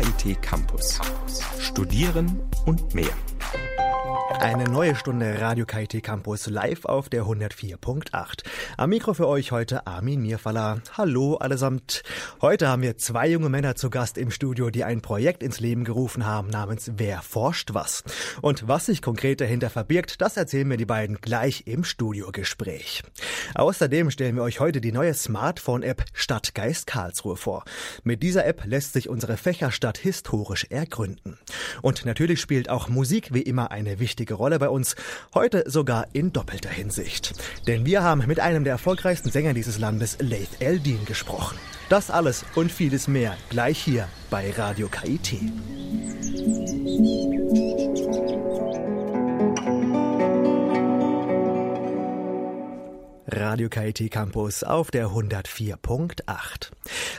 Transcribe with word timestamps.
KIT 0.00 0.40
Campus. 0.40 0.98
Studieren 1.60 2.40
und 2.64 2.94
mehr. 2.94 3.12
Eine 4.38 4.64
neue 4.64 4.94
Stunde 4.94 5.40
Radio 5.40 5.66
KIT 5.66 6.02
Campus 6.02 6.46
live 6.46 6.84
auf 6.84 7.08
der 7.08 7.24
104.8. 7.24 8.44
Am 8.76 8.90
Mikro 8.90 9.12
für 9.12 9.26
euch 9.26 9.52
heute 9.52 9.86
Armin 9.86 10.22
Mirfalla. 10.22 10.80
Hallo 10.96 11.34
allesamt. 11.34 12.02
Heute 12.40 12.68
haben 12.68 12.80
wir 12.80 12.96
zwei 12.96 13.28
junge 13.28 13.48
Männer 13.50 13.74
zu 13.74 13.90
Gast 13.90 14.16
im 14.16 14.30
Studio, 14.30 14.70
die 14.70 14.84
ein 14.84 15.02
Projekt 15.02 15.42
ins 15.42 15.60
Leben 15.60 15.84
gerufen 15.84 16.24
haben 16.24 16.48
namens 16.48 16.92
Wer 16.94 17.20
forscht 17.20 17.74
was? 17.74 18.02
Und 18.40 18.66
was 18.66 18.86
sich 18.86 19.02
konkret 19.02 19.40
dahinter 19.40 19.68
verbirgt, 19.68 20.22
das 20.22 20.36
erzählen 20.36 20.68
mir 20.68 20.78
die 20.78 20.86
beiden 20.86 21.20
gleich 21.20 21.64
im 21.66 21.84
Studiogespräch. 21.84 23.02
Außerdem 23.54 24.10
stellen 24.10 24.36
wir 24.36 24.42
euch 24.42 24.60
heute 24.60 24.80
die 24.80 24.92
neue 24.92 25.12
Smartphone-App 25.12 26.04
Stadtgeist 26.14 26.86
Karlsruhe 26.86 27.36
vor. 27.36 27.64
Mit 28.04 28.22
dieser 28.22 28.46
App 28.46 28.64
lässt 28.64 28.94
sich 28.94 29.08
unsere 29.08 29.36
Fächerstadt 29.36 29.98
historisch 29.98 30.66
ergründen. 30.70 31.38
Und 31.82 32.06
natürlich 32.06 32.40
spielt 32.40 32.70
auch 32.70 32.88
Musik 32.88 33.34
wie 33.34 33.42
immer 33.42 33.70
eine 33.70 33.98
wichtige 33.98 34.19
wichtige 34.20 34.34
Rolle 34.34 34.58
bei 34.58 34.68
uns, 34.68 34.96
heute 35.32 35.64
sogar 35.66 36.06
in 36.12 36.30
doppelter 36.30 36.68
Hinsicht. 36.68 37.32
Denn 37.66 37.86
wir 37.86 38.02
haben 38.02 38.26
mit 38.26 38.38
einem 38.38 38.64
der 38.64 38.74
erfolgreichsten 38.74 39.30
Sänger 39.30 39.54
dieses 39.54 39.78
Landes, 39.78 40.18
Laith 40.20 40.60
Eldin, 40.60 41.06
gesprochen. 41.06 41.56
Das 41.88 42.10
alles 42.10 42.44
und 42.54 42.70
vieles 42.70 43.08
mehr 43.08 43.34
gleich 43.48 43.78
hier 43.78 44.08
bei 44.28 44.50
Radio 44.50 44.88
KIT. 44.88 45.40
Radio 53.32 53.68
KIT 53.68 54.10
Campus 54.10 54.64
auf 54.64 54.90
der 54.90 55.08
104.8. 55.08 56.70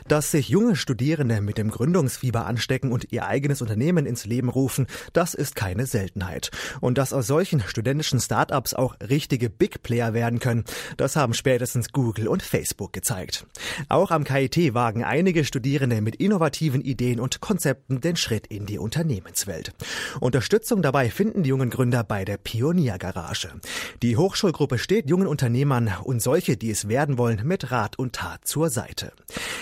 Dass 0.07 0.31
sich 0.31 0.49
junge 0.49 0.75
Studierende 0.75 1.41
mit 1.41 1.57
dem 1.57 1.69
Gründungsfieber 1.71 2.45
anstecken 2.45 2.91
und 2.91 3.11
ihr 3.11 3.25
eigenes 3.25 3.61
Unternehmen 3.61 4.05
ins 4.05 4.25
Leben 4.25 4.49
rufen, 4.49 4.87
das 5.13 5.33
ist 5.33 5.55
keine 5.55 5.85
Seltenheit. 5.85 6.51
Und 6.81 6.97
dass 6.97 7.13
aus 7.13 7.27
solchen 7.27 7.61
studentischen 7.61 8.19
Startups 8.19 8.73
auch 8.73 8.95
richtige 8.99 9.49
Big 9.49 9.83
Player 9.83 10.13
werden 10.13 10.39
können, 10.39 10.65
das 10.97 11.15
haben 11.15 11.33
spätestens 11.33 11.91
Google 11.91 12.27
und 12.27 12.43
Facebook 12.43 12.91
gezeigt. 12.91 13.45
Auch 13.87 14.11
am 14.11 14.23
KIT 14.23 14.73
wagen 14.73 15.03
einige 15.03 15.45
Studierende 15.45 16.01
mit 16.01 16.17
innovativen 16.17 16.81
Ideen 16.81 17.19
und 17.19 17.39
Konzepten 17.39 18.01
den 18.01 18.17
Schritt 18.17 18.47
in 18.47 18.65
die 18.65 18.79
Unternehmenswelt. 18.79 19.73
Unterstützung 20.19 20.81
dabei 20.81 21.09
finden 21.09 21.43
die 21.43 21.49
jungen 21.49 21.69
Gründer 21.69 22.03
bei 22.03 22.25
der 22.25 22.37
Pioniergarage. 22.37 23.49
Die 24.01 24.17
Hochschulgruppe 24.17 24.77
steht 24.77 25.09
jungen 25.09 25.27
Unternehmern 25.27 25.93
und 26.03 26.21
solche, 26.21 26.57
die 26.57 26.71
es 26.71 26.87
werden 26.87 27.17
wollen, 27.17 27.41
mit 27.45 27.71
Rat 27.71 27.97
und 27.97 28.13
Tat 28.13 28.45
zur 28.45 28.69
Seite. 28.69 29.13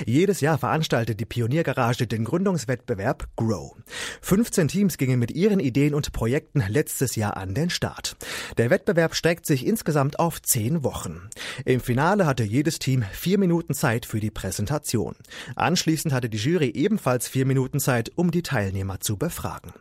Jedes 0.06 0.42
Jahr 0.42 0.58
veranstaltet 0.58 1.20
die 1.20 1.26
Pioniergarage 1.26 2.08
den 2.08 2.24
Gründungswettbewerb 2.24 3.28
Grow. 3.36 3.76
15 4.22 4.68
Teams 4.68 4.98
gingen 4.98 5.20
mit 5.20 5.32
ihren 5.32 5.60
Ideen 5.60 5.94
und 5.94 6.12
Projekten 6.14 6.64
letztes 6.68 7.16
Jahr 7.16 7.38
an 7.38 7.54
den 7.54 7.70
Start. 7.70 8.16
Der 8.58 8.70
Wettbewerb 8.70 9.16
streckt 9.16 9.46
sich 9.46 9.66
insgesamt 9.66 10.20
auf 10.20 10.42
10 10.42 10.84
Wochen. 10.84 11.30
Im 11.66 11.82
Finale 11.82 12.26
hatte 12.26 12.44
jedes 12.44 12.80
Team 12.80 13.04
vier 13.12 13.38
Minuten 13.38 13.74
Zeit 13.74 14.06
für 14.06 14.20
die 14.20 14.32
Präsentation. 14.32 15.16
Anschließend 15.56 16.14
hatte 16.14 16.30
die 16.30 16.38
Jury 16.38 16.70
ebenfalls 16.70 17.28
vier 17.28 17.46
Minuten 17.46 17.80
Zeit, 17.80 18.12
um 18.16 18.32
die 18.32 18.44
Teilnehmer 18.44 19.00
zu 19.00 19.18
befragen. 19.18 19.74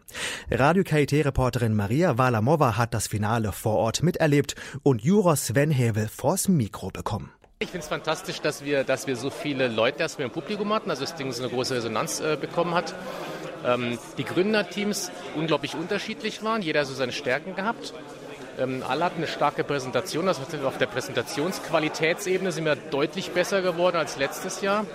Radio 0.50 0.82
KIT-Reporterin 0.82 1.74
Maria 1.74 2.18
Walamova 2.18 2.76
hat 2.76 2.94
das 2.94 3.06
Finale 3.06 3.52
vor 3.52 3.76
Ort 3.76 4.02
miterlebt 4.02 4.54
und 4.82 5.02
Juror 5.02 5.36
Sven 5.36 5.70
Hevel 5.70 6.08
vors 6.08 6.47
Mikro 6.56 6.90
bekommen. 6.90 7.32
Ich 7.60 7.70
finde 7.70 7.82
es 7.82 7.88
fantastisch, 7.88 8.40
dass 8.40 8.64
wir, 8.64 8.84
dass 8.84 9.06
wir 9.06 9.16
so 9.16 9.30
viele 9.30 9.66
Leute 9.66 10.00
erstmal 10.00 10.26
im 10.26 10.32
Publikum 10.32 10.72
hatten, 10.72 10.90
also 10.90 11.02
das 11.02 11.16
Ding 11.16 11.32
so 11.32 11.42
eine 11.42 11.52
große 11.52 11.74
Resonanz 11.74 12.20
äh, 12.20 12.36
bekommen 12.40 12.74
hat. 12.74 12.94
Ähm, 13.66 13.98
die 14.16 14.24
Gründerteams 14.24 15.10
unglaublich 15.34 15.74
unterschiedlich 15.74 16.44
waren, 16.44 16.62
jeder 16.62 16.84
so 16.84 16.94
seine 16.94 17.12
Stärken 17.12 17.56
gehabt. 17.56 17.92
Ähm, 18.58 18.82
alle 18.86 19.04
hatten 19.04 19.18
eine 19.18 19.26
starke 19.26 19.64
Präsentation, 19.64 20.28
also 20.28 20.42
auf 20.64 20.78
der 20.78 20.86
Präsentationsqualitätsebene 20.86 22.52
sind 22.52 22.64
wir 22.64 22.76
deutlich 22.76 23.30
besser 23.30 23.62
geworden 23.62 23.96
als 23.96 24.16
letztes 24.16 24.60
Jahr. 24.60 24.86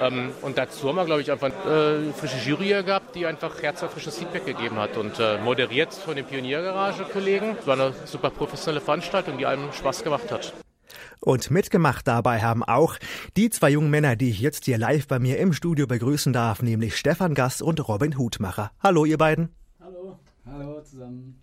Ähm, 0.00 0.32
und 0.42 0.58
dazu 0.58 0.88
haben 0.88 0.96
wir, 0.96 1.04
glaube 1.04 1.22
ich, 1.22 1.32
einfach 1.32 1.48
äh, 1.48 2.12
frische 2.12 2.38
Jury 2.48 2.82
gehabt, 2.82 3.14
die 3.14 3.26
einfach 3.26 3.62
herzerfrischendes 3.62 4.18
Feedback 4.18 4.44
gegeben 4.44 4.76
hat 4.76 4.96
und 4.96 5.18
äh, 5.18 5.38
moderiert 5.38 5.94
von 5.94 6.16
den 6.16 6.24
Pioniergarage-Kollegen. 6.24 7.56
Es 7.60 7.66
war 7.66 7.74
eine 7.74 7.94
super 8.04 8.30
professionelle 8.30 8.80
Veranstaltung, 8.80 9.38
die 9.38 9.46
allen 9.46 9.72
Spaß 9.72 10.04
gemacht 10.04 10.30
hat. 10.30 10.52
Und 11.26 11.50
mitgemacht 11.50 12.06
dabei 12.06 12.40
haben 12.40 12.62
auch 12.62 12.98
die 13.36 13.50
zwei 13.50 13.70
jungen 13.70 13.90
Männer, 13.90 14.14
die 14.14 14.30
ich 14.30 14.38
jetzt 14.38 14.66
hier 14.66 14.78
live 14.78 15.08
bei 15.08 15.18
mir 15.18 15.40
im 15.40 15.52
Studio 15.52 15.88
begrüßen 15.88 16.32
darf, 16.32 16.62
nämlich 16.62 16.96
Stefan 16.96 17.34
Gass 17.34 17.60
und 17.60 17.88
Robin 17.88 18.16
Hutmacher. 18.16 18.70
Hallo, 18.80 19.04
ihr 19.04 19.18
beiden. 19.18 19.48
Hallo. 19.80 20.20
Hallo 20.46 20.80
zusammen. 20.82 21.42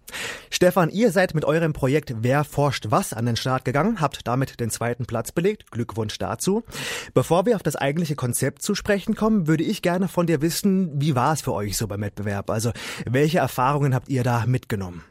Stefan, 0.50 0.90
ihr 0.90 1.12
seid 1.12 1.36
mit 1.36 1.44
eurem 1.44 1.74
Projekt 1.74 2.14
Wer 2.20 2.46
forscht 2.46 2.92
was 2.92 3.12
an 3.12 3.26
den 3.26 3.36
Start 3.36 3.66
gegangen, 3.66 4.00
habt 4.00 4.26
damit 4.26 4.62
den 4.62 4.70
zweiten 4.70 5.06
Platz 5.06 5.34
belegt. 5.34 5.70
Glückwunsch 5.70 6.18
dazu. 6.18 6.64
Bevor 7.14 7.46
wir 7.46 7.58
auf 7.58 7.64
das 7.64 7.76
eigentliche 7.76 8.16
Konzept 8.16 8.62
zu 8.62 8.76
sprechen 8.76 9.16
kommen, 9.16 9.48
würde 9.48 9.66
ich 9.66 9.82
gerne 9.82 10.08
von 10.08 10.28
dir 10.28 10.42
wissen, 10.42 11.02
wie 11.02 11.14
war 11.14 11.34
es 11.34 11.42
für 11.42 11.52
euch 11.52 11.76
so 11.76 11.88
beim 11.88 12.00
Wettbewerb? 12.00 12.50
Also, 12.50 12.72
welche 13.06 13.40
Erfahrungen 13.40 13.94
habt 13.94 14.08
ihr 14.08 14.24
da 14.24 14.46
mitgenommen? 14.46 15.04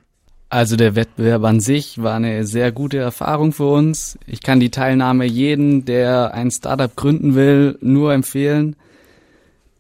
Also 0.52 0.76
der 0.76 0.94
Wettbewerb 0.94 1.44
an 1.44 1.60
sich 1.60 2.02
war 2.02 2.16
eine 2.16 2.44
sehr 2.44 2.72
gute 2.72 2.98
Erfahrung 2.98 3.52
für 3.52 3.72
uns. 3.72 4.18
Ich 4.26 4.42
kann 4.42 4.60
die 4.60 4.70
Teilnahme 4.70 5.24
jeden, 5.24 5.86
der 5.86 6.34
ein 6.34 6.50
Startup 6.50 6.94
gründen 6.94 7.34
will, 7.34 7.78
nur 7.80 8.12
empfehlen. 8.12 8.76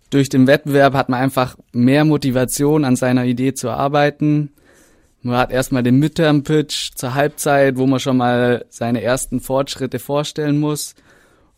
Durch 0.08 0.30
den 0.30 0.46
Wettbewerb 0.46 0.94
hat 0.94 1.10
man 1.10 1.20
einfach 1.20 1.58
mehr 1.72 2.06
Motivation, 2.06 2.86
an 2.86 2.96
seiner 2.96 3.26
Idee 3.26 3.52
zu 3.52 3.68
arbeiten. 3.68 4.50
Man 5.20 5.36
hat 5.36 5.52
erstmal 5.52 5.82
den 5.82 5.98
Midterm-Pitch 5.98 6.92
zur 6.94 7.12
Halbzeit, 7.12 7.76
wo 7.76 7.86
man 7.86 8.00
schon 8.00 8.16
mal 8.16 8.64
seine 8.70 9.02
ersten 9.02 9.40
Fortschritte 9.40 9.98
vorstellen 9.98 10.58
muss. 10.58 10.94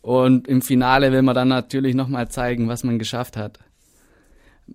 Und 0.01 0.45
im 0.49 0.61
Finale 0.61 1.13
will 1.13 1.21
man 1.21 1.35
dann 1.35 1.47
natürlich 1.47 1.95
nochmal 1.95 2.27
zeigen, 2.27 2.67
was 2.67 2.83
man 2.83 2.99
geschafft 2.99 3.37
hat. 3.37 3.59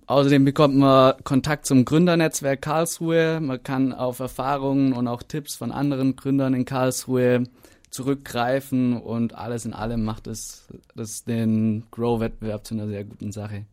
Außerdem 0.07 0.45
bekommt 0.45 0.75
man 0.75 1.15
Kontakt 1.23 1.65
zum 1.65 1.85
Gründernetzwerk 1.85 2.61
Karlsruhe. 2.61 3.39
Man 3.41 3.61
kann 3.61 3.93
auf 3.93 4.19
Erfahrungen 4.19 4.93
und 4.93 5.07
auch 5.07 5.23
Tipps 5.23 5.55
von 5.55 5.71
anderen 5.71 6.15
Gründern 6.15 6.53
in 6.53 6.65
Karlsruhe 6.65 7.43
zurückgreifen 7.89 8.99
und 9.01 9.35
alles 9.35 9.65
in 9.65 9.73
allem 9.73 10.03
macht 10.03 10.27
es 10.27 10.67
das 10.95 11.25
den 11.25 11.83
Grow-Wettbewerb 11.91 12.65
zu 12.65 12.73
einer 12.73 12.87
sehr 12.87 13.03
guten 13.03 13.31
Sache. 13.31 13.65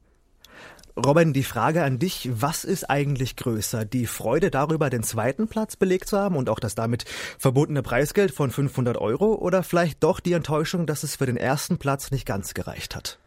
Robin, 0.97 1.33
die 1.33 1.45
Frage 1.45 1.85
an 1.85 2.01
dich, 2.01 2.29
was 2.33 2.65
ist 2.65 2.91
eigentlich 2.91 3.37
größer? 3.37 3.85
Die 3.85 4.07
Freude 4.07 4.51
darüber, 4.51 4.91
den 4.91 5.05
zweiten 5.05 5.47
Platz 5.47 5.77
belegt 5.77 6.09
zu 6.09 6.19
haben 6.19 6.35
und 6.35 6.51
auch 6.51 6.59
das 6.59 6.75
damit 6.75 7.05
verbotene 7.39 7.83
Preisgeld 7.83 8.33
von 8.33 8.51
500 8.51 8.97
Euro 8.99 9.37
oder 9.37 9.63
vielleicht 9.63 10.03
doch 10.03 10.19
die 10.19 10.33
Enttäuschung, 10.33 10.87
dass 10.87 11.05
es 11.05 11.15
für 11.15 11.27
den 11.27 11.37
ersten 11.37 11.79
Platz 11.79 12.11
nicht 12.11 12.27
ganz 12.27 12.53
gereicht 12.53 12.97
hat? 12.97 13.21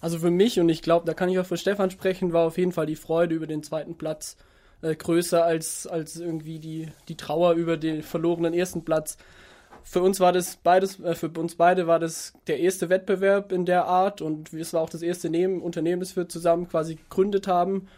Also 0.00 0.18
für 0.18 0.30
mich, 0.30 0.60
und 0.60 0.68
ich 0.68 0.82
glaube, 0.82 1.06
da 1.06 1.14
kann 1.14 1.28
ich 1.28 1.38
auch 1.38 1.46
für 1.46 1.56
Stefan 1.56 1.90
sprechen, 1.90 2.32
war 2.32 2.46
auf 2.46 2.58
jeden 2.58 2.72
Fall 2.72 2.86
die 2.86 2.96
Freude 2.96 3.34
über 3.34 3.46
den 3.46 3.62
zweiten 3.62 3.96
Platz 3.96 4.36
äh, 4.82 4.94
größer 4.94 5.44
als, 5.44 5.86
als 5.86 6.16
irgendwie 6.16 6.58
die, 6.60 6.88
die 7.08 7.16
Trauer 7.16 7.54
über 7.54 7.76
den 7.76 8.02
verlorenen 8.02 8.54
ersten 8.54 8.84
Platz. 8.84 9.16
Für 9.82 10.02
uns 10.02 10.20
war 10.20 10.32
das 10.32 10.56
beides, 10.56 11.00
äh, 11.00 11.14
für 11.14 11.28
uns 11.28 11.56
beide 11.56 11.86
war 11.86 11.98
das 11.98 12.34
der 12.46 12.60
erste 12.60 12.88
Wettbewerb 12.88 13.52
in 13.52 13.64
der 13.64 13.86
Art 13.86 14.20
und 14.20 14.52
es 14.52 14.72
war 14.72 14.82
auch 14.82 14.90
das 14.90 15.02
erste 15.02 15.30
Neben 15.30 15.62
Unternehmen, 15.62 16.00
das 16.00 16.14
wir 16.14 16.28
zusammen 16.28 16.68
quasi 16.68 16.94
gegründet 16.94 17.48
haben. 17.48 17.88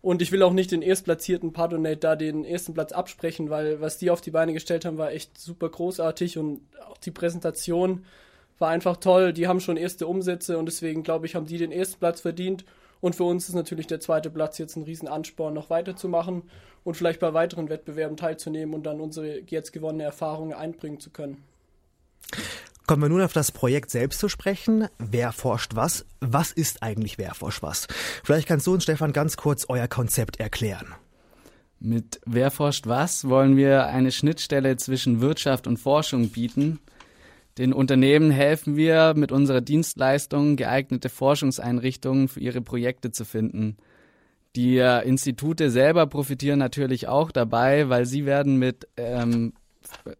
Und 0.00 0.22
ich 0.22 0.30
will 0.30 0.42
auch 0.42 0.52
nicht 0.52 0.70
den 0.70 0.82
erstplatzierten 0.82 1.52
Pardonate 1.52 1.96
da 1.96 2.16
den 2.16 2.44
ersten 2.44 2.74
Platz 2.74 2.92
absprechen, 2.92 3.50
weil 3.50 3.80
was 3.80 3.98
die 3.98 4.10
auf 4.10 4.20
die 4.20 4.30
Beine 4.30 4.52
gestellt 4.52 4.84
haben, 4.84 4.98
war 4.98 5.10
echt 5.10 5.36
super 5.36 5.68
großartig 5.68 6.38
und 6.38 6.60
auch 6.88 6.96
die 6.98 7.10
Präsentation 7.10 8.04
war 8.58 8.70
einfach 8.70 8.96
toll. 8.96 9.32
Die 9.32 9.46
haben 9.46 9.60
schon 9.60 9.76
erste 9.76 10.06
Umsätze 10.06 10.58
und 10.58 10.66
deswegen 10.66 11.02
glaube 11.02 11.26
ich, 11.26 11.34
haben 11.34 11.46
die 11.46 11.58
den 11.58 11.72
ersten 11.72 11.98
Platz 11.98 12.20
verdient. 12.20 12.64
Und 13.00 13.14
für 13.14 13.24
uns 13.24 13.48
ist 13.48 13.54
natürlich 13.54 13.86
der 13.86 14.00
zweite 14.00 14.30
Platz 14.30 14.58
jetzt 14.58 14.76
ein 14.76 14.82
Riesenansporn, 14.82 15.52
noch 15.52 15.70
weiterzumachen 15.70 16.44
und 16.82 16.96
vielleicht 16.96 17.20
bei 17.20 17.34
weiteren 17.34 17.68
Wettbewerben 17.68 18.16
teilzunehmen 18.16 18.74
und 18.74 18.84
dann 18.84 19.00
unsere 19.00 19.40
jetzt 19.46 19.72
gewonnene 19.72 20.04
Erfahrungen 20.04 20.54
einbringen 20.54 20.98
zu 20.98 21.10
können. 21.10 21.42
Kommen 22.86 23.02
wir 23.02 23.08
nun 23.08 23.20
auf 23.20 23.32
das 23.32 23.52
Projekt 23.52 23.90
selbst 23.90 24.20
zu 24.20 24.28
sprechen. 24.28 24.88
Wer 24.98 25.32
forscht 25.32 25.74
was? 25.74 26.06
Was 26.20 26.52
ist 26.52 26.82
eigentlich 26.82 27.18
Wer 27.18 27.34
forscht 27.34 27.62
was? 27.62 27.86
Vielleicht 28.24 28.48
kannst 28.48 28.66
du 28.66 28.72
uns, 28.72 28.84
Stefan, 28.84 29.12
ganz 29.12 29.36
kurz 29.36 29.66
euer 29.68 29.88
Konzept 29.88 30.40
erklären. 30.40 30.94
Mit 31.78 32.20
Wer 32.24 32.50
forscht 32.50 32.86
was 32.86 33.28
wollen 33.28 33.56
wir 33.56 33.86
eine 33.86 34.10
Schnittstelle 34.10 34.76
zwischen 34.76 35.20
Wirtschaft 35.20 35.66
und 35.66 35.76
Forschung 35.76 36.30
bieten– 36.30 36.80
den 37.58 37.72
Unternehmen 37.72 38.30
helfen 38.30 38.76
wir 38.76 39.14
mit 39.16 39.32
unserer 39.32 39.60
Dienstleistung 39.62 40.56
geeignete 40.56 41.08
Forschungseinrichtungen 41.08 42.28
für 42.28 42.40
ihre 42.40 42.60
Projekte 42.60 43.10
zu 43.10 43.24
finden. 43.24 43.78
Die 44.56 44.76
äh, 44.76 45.06
Institute 45.06 45.70
selber 45.70 46.06
profitieren 46.06 46.58
natürlich 46.58 47.08
auch 47.08 47.30
dabei, 47.30 47.88
weil 47.88 48.04
sie 48.06 48.26
werden 48.26 48.58
mit 48.58 48.88
ähm, 48.96 49.54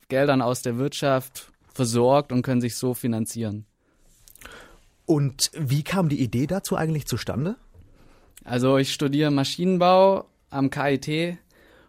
Geldern 0.08 0.42
aus 0.42 0.62
der 0.62 0.78
Wirtschaft 0.78 1.52
versorgt 1.72 2.32
und 2.32 2.42
können 2.42 2.60
sich 2.60 2.76
so 2.76 2.94
finanzieren. 2.94 3.66
Und 5.04 5.50
wie 5.54 5.82
kam 5.82 6.08
die 6.08 6.20
Idee 6.20 6.46
dazu 6.46 6.76
eigentlich 6.76 7.06
zustande? 7.06 7.56
Also 8.44 8.78
ich 8.78 8.92
studiere 8.92 9.30
Maschinenbau 9.30 10.26
am 10.50 10.70
KIT 10.70 11.38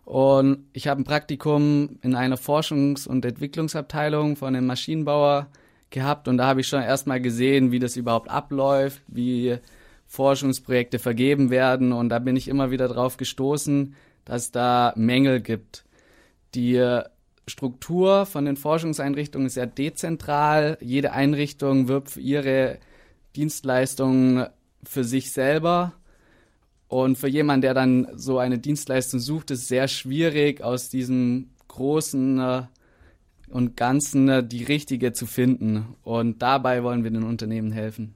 und 0.08 0.60
ich 0.72 0.88
habe 0.88 1.02
ein 1.02 1.04
Praktikum 1.04 2.00
in 2.02 2.16
einer 2.16 2.38
Forschungs- 2.38 3.10
und 3.10 3.26
Entwicklungsabteilung 3.26 4.38
von 4.38 4.56
einem 4.56 4.66
Maschinenbauer 4.66 5.48
gehabt 5.90 6.30
und 6.30 6.38
da 6.38 6.48
habe 6.48 6.62
ich 6.62 6.70
schon 6.70 6.82
erstmal 6.82 7.20
gesehen, 7.20 7.74
wie 7.74 7.80
das 7.80 7.98
überhaupt 7.98 8.30
abläuft, 8.30 9.02
wie 9.08 9.58
Forschungsprojekte 10.06 10.98
vergeben 10.98 11.50
werden 11.50 11.92
und 11.92 12.08
da 12.08 12.20
bin 12.20 12.38
ich 12.38 12.48
immer 12.48 12.72
wieder 12.72 12.88
drauf 12.88 13.18
gestoßen, 13.18 13.96
dass 14.24 14.52
da 14.52 14.94
Mängel 14.96 15.42
gibt. 15.42 15.84
Die 16.56 17.02
Struktur 17.46 18.26
von 18.26 18.46
den 18.46 18.56
Forschungseinrichtungen 18.56 19.48
ist 19.48 19.56
sehr 19.56 19.68
dezentral. 19.68 20.78
Jede 20.80 21.12
Einrichtung 21.12 21.90
wirbt 21.90 22.12
für 22.12 22.22
ihre 22.22 22.78
Dienstleistungen 23.36 24.48
für 24.86 25.04
sich 25.04 25.34
selber. 25.34 25.92
Und 26.88 27.18
für 27.18 27.28
jemanden, 27.28 27.62
der 27.62 27.74
dann 27.74 28.08
so 28.16 28.40
eine 28.40 28.60
Dienstleistung 28.60 29.20
sucht, 29.20 29.52
ist 29.52 29.64
es 29.64 29.68
sehr 29.68 29.88
schwierig, 29.88 30.62
aus 30.62 30.90
diesem 30.90 31.50
großen 31.68 32.40
äh, 32.40 32.62
und 33.50 33.76
Ganzen 33.76 34.30
äh, 34.30 34.46
die 34.46 34.64
richtige 34.64 35.14
zu 35.14 35.26
finden. 35.26 35.96
Und 36.04 36.42
dabei 36.42 36.84
wollen 36.84 37.04
wir 37.04 37.12
den 37.12 37.24
Unternehmen 37.24 37.72
helfen. 37.72 38.14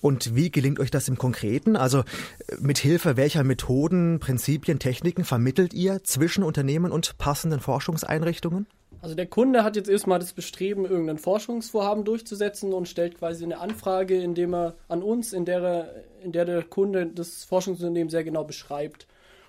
Und 0.00 0.34
wie 0.34 0.50
gelingt 0.50 0.80
euch 0.80 0.90
das 0.90 1.08
im 1.08 1.16
Konkreten? 1.16 1.76
Also 1.76 2.00
äh, 2.00 2.56
mit 2.60 2.78
Hilfe 2.78 3.16
welcher 3.16 3.44
Methoden, 3.44 4.18
Prinzipien, 4.18 4.78
Techniken 4.78 5.24
vermittelt 5.24 5.72
ihr 5.72 6.04
zwischen 6.04 6.44
Unternehmen 6.44 6.92
und 6.92 7.16
passenden 7.18 7.60
Forschungseinrichtungen? 7.60 8.66
Also 9.04 9.14
der 9.14 9.26
Kunde 9.26 9.64
hat 9.64 9.76
jetzt 9.76 9.90
erstmal 9.90 10.18
das 10.18 10.32
Bestreben, 10.32 10.86
irgendein 10.86 11.18
Forschungsvorhaben 11.18 12.06
durchzusetzen 12.06 12.72
und 12.72 12.88
stellt 12.88 13.18
quasi 13.18 13.44
eine 13.44 13.58
Anfrage, 13.58 14.18
indem 14.18 14.54
er 14.54 14.76
an 14.88 15.02
uns, 15.02 15.34
in 15.34 15.44
der, 15.44 15.62
er, 15.62 16.04
in 16.22 16.32
der 16.32 16.46
der 16.46 16.62
Kunde 16.62 17.08
das 17.08 17.44
Forschungsunternehmen 17.44 18.08
sehr 18.08 18.24
genau 18.24 18.44
beschreibt. 18.44 19.06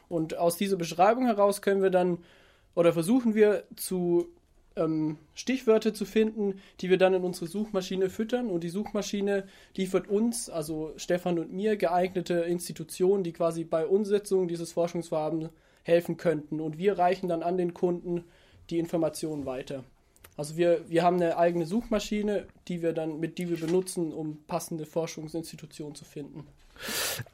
Und 0.10 0.38
aus 0.38 0.57
dieser 0.57 0.75
Beschreibung 0.75 1.28
heraus 1.28 1.62
können 1.62 1.81
wir 1.81 1.90
dann 1.90 2.18
oder 2.75 2.92
versuchen 2.92 3.34
wir 3.34 3.63
zu 3.78 4.28
ähm, 4.75 5.19
Stichwörter 5.36 5.94
zu 5.94 6.04
finden, 6.04 6.60
die 6.81 6.90
wir 6.90 6.98
dann 6.98 7.13
in 7.13 7.24
unsere 7.24 7.48
Suchmaschine 7.48 8.10
füttern 8.10 8.50
und 8.50 8.62
die 8.62 8.68
Suchmaschine 8.69 9.48
liefert 9.74 10.10
uns, 10.10 10.50
also 10.50 10.92
Stefan 10.98 11.40
und 11.40 11.54
mir, 11.54 11.78
geeignete 11.78 12.34
Institutionen, 12.42 13.24
die 13.24 13.31
quasi 13.31 13.63
bei 13.63 13.88
Umsetzung 13.88 14.50
dieses 14.50 14.74
Forschungsvorhabens 14.74 15.50
helfen 15.84 16.18
könnten 16.18 16.60
und 16.60 16.78
wir 16.78 16.98
reichen 17.00 17.30
dann 17.30 17.42
an 17.42 17.56
den 17.56 17.74
Kunden 17.74 18.25
die 18.69 18.79
Informationen 18.79 19.45
weiter. 19.45 19.83
Also 20.38 20.57
wir, 20.57 20.89
wir 20.89 21.03
haben 21.03 21.15
eine 21.15 21.38
eigene 21.38 21.65
Suchmaschine, 21.65 22.47
die 22.67 22.81
wir 22.81 22.94
dann, 22.94 23.19
mit 23.19 23.38
die 23.38 23.50
wir 23.50 23.57
benutzen, 23.57 24.12
um 24.12 24.44
passende 24.47 24.85
Forschungsinstitutionen 24.85 25.95
zu 25.95 26.03
finden. 26.03 26.45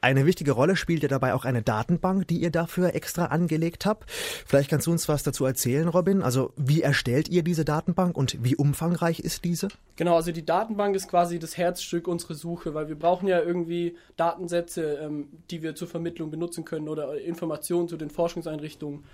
Eine 0.00 0.26
wichtige 0.26 0.52
Rolle 0.52 0.76
spielt 0.76 1.02
ja 1.02 1.08
dabei 1.08 1.34
auch 1.34 1.44
eine 1.44 1.62
Datenbank, 1.62 2.28
die 2.28 2.38
ihr 2.38 2.50
dafür 2.50 2.94
extra 2.94 3.26
angelegt 3.26 3.86
habt. 3.86 4.08
Vielleicht 4.08 4.70
kannst 4.70 4.86
du 4.86 4.92
uns 4.92 5.08
was 5.08 5.22
dazu 5.22 5.44
erzählen, 5.44 5.88
Robin. 5.88 6.22
Also 6.22 6.52
wie 6.56 6.82
erstellt 6.82 7.28
ihr 7.28 7.42
diese 7.42 7.64
Datenbank 7.64 8.16
und 8.16 8.42
wie 8.44 8.56
umfangreich 8.56 9.20
ist 9.20 9.44
diese? 9.44 9.68
Genau, 9.96 10.16
also 10.16 10.32
die 10.32 10.46
Datenbank 10.46 10.94
ist 10.94 11.08
quasi 11.08 11.38
das 11.38 11.56
Herzstück 11.56 12.06
unserer 12.08 12.34
Suche, 12.34 12.74
weil 12.74 12.88
wir 12.88 12.96
brauchen 12.98 13.26
ja 13.26 13.40
irgendwie 13.40 13.96
Datensätze, 14.16 14.98
ähm, 15.02 15.28
die 15.50 15.62
wir 15.62 15.74
zur 15.74 15.88
Vermittlung 15.88 16.30
benutzen 16.30 16.64
können 16.64 16.88
oder 16.88 17.20
Informationen 17.20 17.88
zu 17.88 17.96
den 17.96 18.10
Forschungseinrichtungen. 18.10 19.04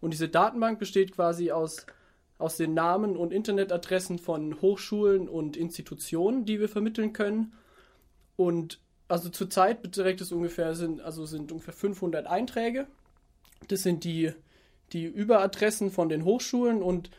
Und 0.00 0.12
diese 0.12 0.28
Datenbank 0.28 0.78
besteht 0.78 1.12
quasi 1.12 1.50
aus 1.50 1.86
aus 2.38 2.56
den 2.56 2.72
Namen 2.72 3.16
und 3.16 3.32
Internetadressen 3.32 4.18
von 4.18 4.60
Hochschulen 4.62 5.28
und 5.28 5.56
Institutionen, 5.56 6.44
die 6.44 6.60
wir 6.60 6.68
vermitteln 6.68 7.12
können. 7.12 7.52
Und 8.36 8.78
also 9.08 9.28
zurzeit 9.28 9.82
beträgt 9.82 10.20
es 10.20 10.30
ungefähr 10.30 10.74
sind 10.74 11.00
also 11.00 11.26
sind 11.26 11.50
ungefähr 11.50 11.74
500 11.74 12.26
Einträge. 12.26 12.86
Das 13.66 13.82
sind 13.82 14.04
die 14.04 14.32
die 14.92 15.04
Überadressen 15.04 15.90
von 15.90 16.08
den 16.08 16.24
Hochschulen 16.24 16.82
und 16.82 17.10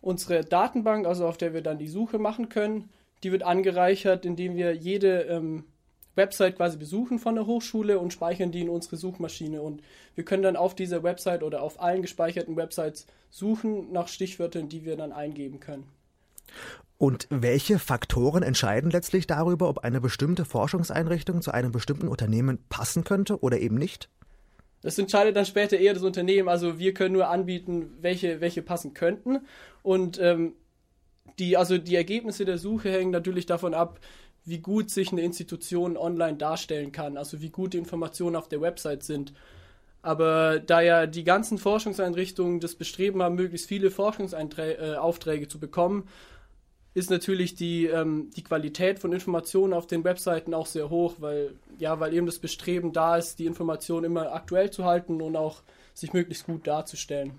unsere 0.00 0.44
Datenbank, 0.44 1.06
also 1.06 1.26
auf 1.26 1.36
der 1.36 1.54
wir 1.54 1.62
dann 1.62 1.78
die 1.78 1.88
Suche 1.88 2.18
machen 2.18 2.48
können, 2.48 2.90
die 3.22 3.30
wird 3.30 3.42
angereichert, 3.42 4.24
indem 4.26 4.56
wir 4.56 4.74
jede 4.74 5.22
ähm, 5.22 5.64
Website 6.16 6.56
quasi 6.56 6.76
besuchen 6.76 7.18
von 7.18 7.34
der 7.34 7.46
Hochschule 7.46 7.98
und 7.98 8.12
speichern 8.12 8.52
die 8.52 8.60
in 8.60 8.68
unsere 8.68 8.96
Suchmaschine. 8.96 9.62
Und 9.62 9.82
wir 10.14 10.24
können 10.24 10.42
dann 10.42 10.56
auf 10.56 10.74
dieser 10.74 11.02
Website 11.02 11.42
oder 11.42 11.62
auf 11.62 11.80
allen 11.80 12.02
gespeicherten 12.02 12.56
Websites 12.56 13.06
suchen 13.30 13.92
nach 13.92 14.08
Stichwörtern, 14.08 14.68
die 14.68 14.84
wir 14.84 14.96
dann 14.96 15.12
eingeben 15.12 15.60
können. 15.60 15.84
Und 16.96 17.26
welche 17.30 17.78
Faktoren 17.78 18.42
entscheiden 18.42 18.90
letztlich 18.90 19.26
darüber, 19.26 19.68
ob 19.68 19.78
eine 19.78 20.00
bestimmte 20.00 20.44
Forschungseinrichtung 20.44 21.42
zu 21.42 21.52
einem 21.52 21.72
bestimmten 21.72 22.08
Unternehmen 22.08 22.58
passen 22.68 23.04
könnte 23.04 23.40
oder 23.40 23.58
eben 23.58 23.76
nicht? 23.76 24.08
Das 24.82 24.98
entscheidet 24.98 25.34
dann 25.34 25.46
später 25.46 25.78
eher 25.78 25.94
das 25.94 26.02
Unternehmen. 26.02 26.48
Also 26.48 26.78
wir 26.78 26.94
können 26.94 27.14
nur 27.14 27.28
anbieten, 27.28 27.90
welche, 28.00 28.40
welche 28.40 28.62
passen 28.62 28.94
könnten. 28.94 29.40
Und 29.82 30.20
ähm, 30.20 30.52
die, 31.38 31.56
also 31.56 31.78
die 31.78 31.96
Ergebnisse 31.96 32.44
der 32.44 32.58
Suche 32.58 32.90
hängen 32.90 33.10
natürlich 33.10 33.46
davon 33.46 33.74
ab, 33.74 33.98
wie 34.44 34.58
gut 34.58 34.90
sich 34.90 35.10
eine 35.12 35.22
Institution 35.22 35.96
online 35.96 36.36
darstellen 36.36 36.92
kann, 36.92 37.16
also 37.16 37.40
wie 37.40 37.50
gut 37.50 37.72
die 37.72 37.78
Informationen 37.78 38.36
auf 38.36 38.48
der 38.48 38.60
Website 38.60 39.02
sind. 39.02 39.32
Aber 40.02 40.60
da 40.60 40.82
ja 40.82 41.06
die 41.06 41.24
ganzen 41.24 41.56
Forschungseinrichtungen 41.56 42.60
das 42.60 42.74
Bestreben 42.74 43.22
haben, 43.22 43.36
möglichst 43.36 43.68
viele 43.68 43.90
Forschungsaufträge 43.90 45.44
äh, 45.44 45.48
zu 45.48 45.58
bekommen, 45.58 46.06
ist 46.92 47.10
natürlich 47.10 47.54
die, 47.56 47.86
ähm, 47.86 48.30
die 48.36 48.44
Qualität 48.44 48.98
von 48.98 49.12
Informationen 49.12 49.72
auf 49.72 49.86
den 49.86 50.04
Webseiten 50.04 50.54
auch 50.54 50.66
sehr 50.66 50.90
hoch, 50.90 51.14
weil, 51.18 51.54
ja, 51.78 51.98
weil 51.98 52.14
eben 52.14 52.26
das 52.26 52.38
Bestreben 52.38 52.92
da 52.92 53.16
ist, 53.16 53.38
die 53.38 53.46
Informationen 53.46 54.04
immer 54.04 54.32
aktuell 54.32 54.70
zu 54.70 54.84
halten 54.84 55.20
und 55.20 55.36
auch 55.36 55.62
sich 55.92 56.12
möglichst 56.12 56.46
gut 56.46 56.66
darzustellen. 56.66 57.32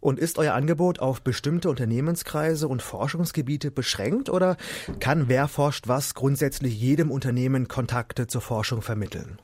Und 0.00 0.18
ist 0.18 0.38
euer 0.38 0.54
Angebot 0.54 0.98
auf 0.98 1.22
bestimmte 1.22 1.70
Unternehmenskreise 1.70 2.68
und 2.68 2.82
Forschungsgebiete 2.82 3.70
beschränkt 3.70 4.28
oder 4.28 4.56
kann 5.00 5.28
Wer 5.28 5.48
forscht 5.48 5.88
was 5.88 6.14
grundsätzlich 6.14 6.80
jedem 6.80 7.10
Unternehmen 7.10 7.68
Kontakte 7.68 8.26
zur 8.26 8.40
Forschung 8.40 8.82
vermitteln? 8.82 9.38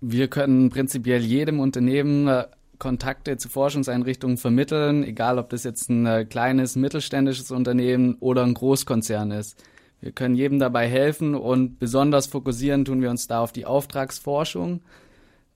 Wir 0.00 0.28
können 0.28 0.70
prinzipiell 0.70 1.22
jedem 1.22 1.60
Unternehmen 1.60 2.28
äh, 2.28 2.44
Kontakte 2.78 3.36
zu 3.38 3.48
Forschungseinrichtungen 3.48 4.36
vermitteln, 4.36 5.02
egal 5.04 5.38
ob 5.38 5.48
das 5.50 5.64
jetzt 5.64 5.88
ein 5.88 6.06
äh, 6.06 6.24
kleines 6.24 6.76
mittelständisches 6.76 7.50
Unternehmen 7.50 8.16
oder 8.20 8.42
ein 8.42 8.54
Großkonzern 8.54 9.30
ist. 9.30 9.62
Wir 10.00 10.12
können 10.12 10.34
jedem 10.34 10.58
dabei 10.58 10.88
helfen 10.88 11.34
und 11.34 11.78
besonders 11.78 12.26
fokussieren 12.26 12.84
tun 12.84 13.00
wir 13.00 13.10
uns 13.10 13.26
da 13.26 13.40
auf 13.40 13.52
die 13.52 13.64
Auftragsforschung. 13.64 14.82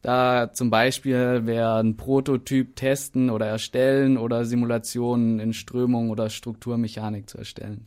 Da 0.02 0.52
zum 0.52 0.71
Beispiel 0.71 1.45
wäre 1.45 1.78
ein 1.78 1.97
Prototyp 1.97 2.75
testen 2.75 3.28
oder 3.28 3.47
erstellen 3.47 4.16
oder 4.16 4.45
Simulationen 4.45 5.40
in 5.40 5.52
Strömung 5.52 6.11
oder 6.11 6.30
Strukturmechanik 6.30 7.28
zu 7.28 7.37
erstellen. 7.37 7.87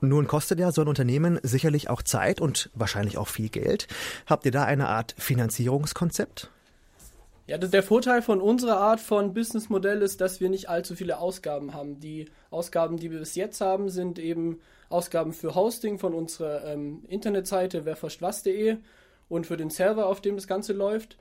Nun 0.00 0.26
kostet 0.26 0.60
ja 0.60 0.70
so 0.70 0.82
ein 0.82 0.88
Unternehmen 0.88 1.40
sicherlich 1.42 1.90
auch 1.90 2.02
Zeit 2.02 2.40
und 2.40 2.70
wahrscheinlich 2.74 3.18
auch 3.18 3.28
viel 3.28 3.48
Geld. 3.48 3.88
Habt 4.26 4.44
ihr 4.44 4.52
da 4.52 4.64
eine 4.64 4.88
Art 4.88 5.14
Finanzierungskonzept? 5.18 6.50
Ja, 7.46 7.58
der 7.58 7.82
Vorteil 7.82 8.22
von 8.22 8.40
unserer 8.40 8.78
Art 8.78 9.00
von 9.00 9.34
Businessmodell 9.34 10.00
ist, 10.00 10.20
dass 10.20 10.40
wir 10.40 10.48
nicht 10.48 10.68
allzu 10.68 10.94
viele 10.94 11.18
Ausgaben 11.18 11.74
haben. 11.74 12.00
Die 12.00 12.30
Ausgaben, 12.50 12.96
die 12.96 13.10
wir 13.10 13.18
bis 13.18 13.34
jetzt 13.34 13.60
haben, 13.60 13.90
sind 13.90 14.18
eben 14.18 14.60
Ausgaben 14.88 15.32
für 15.32 15.54
Hosting 15.54 15.98
von 15.98 16.14
unserer 16.14 16.64
ähm, 16.64 17.04
Internetseite 17.08 17.84
werforschtwas.de 17.84 18.78
und 19.28 19.46
für 19.46 19.56
den 19.56 19.70
Server, 19.70 20.06
auf 20.06 20.20
dem 20.20 20.36
das 20.36 20.46
Ganze 20.46 20.72
läuft. 20.72 21.16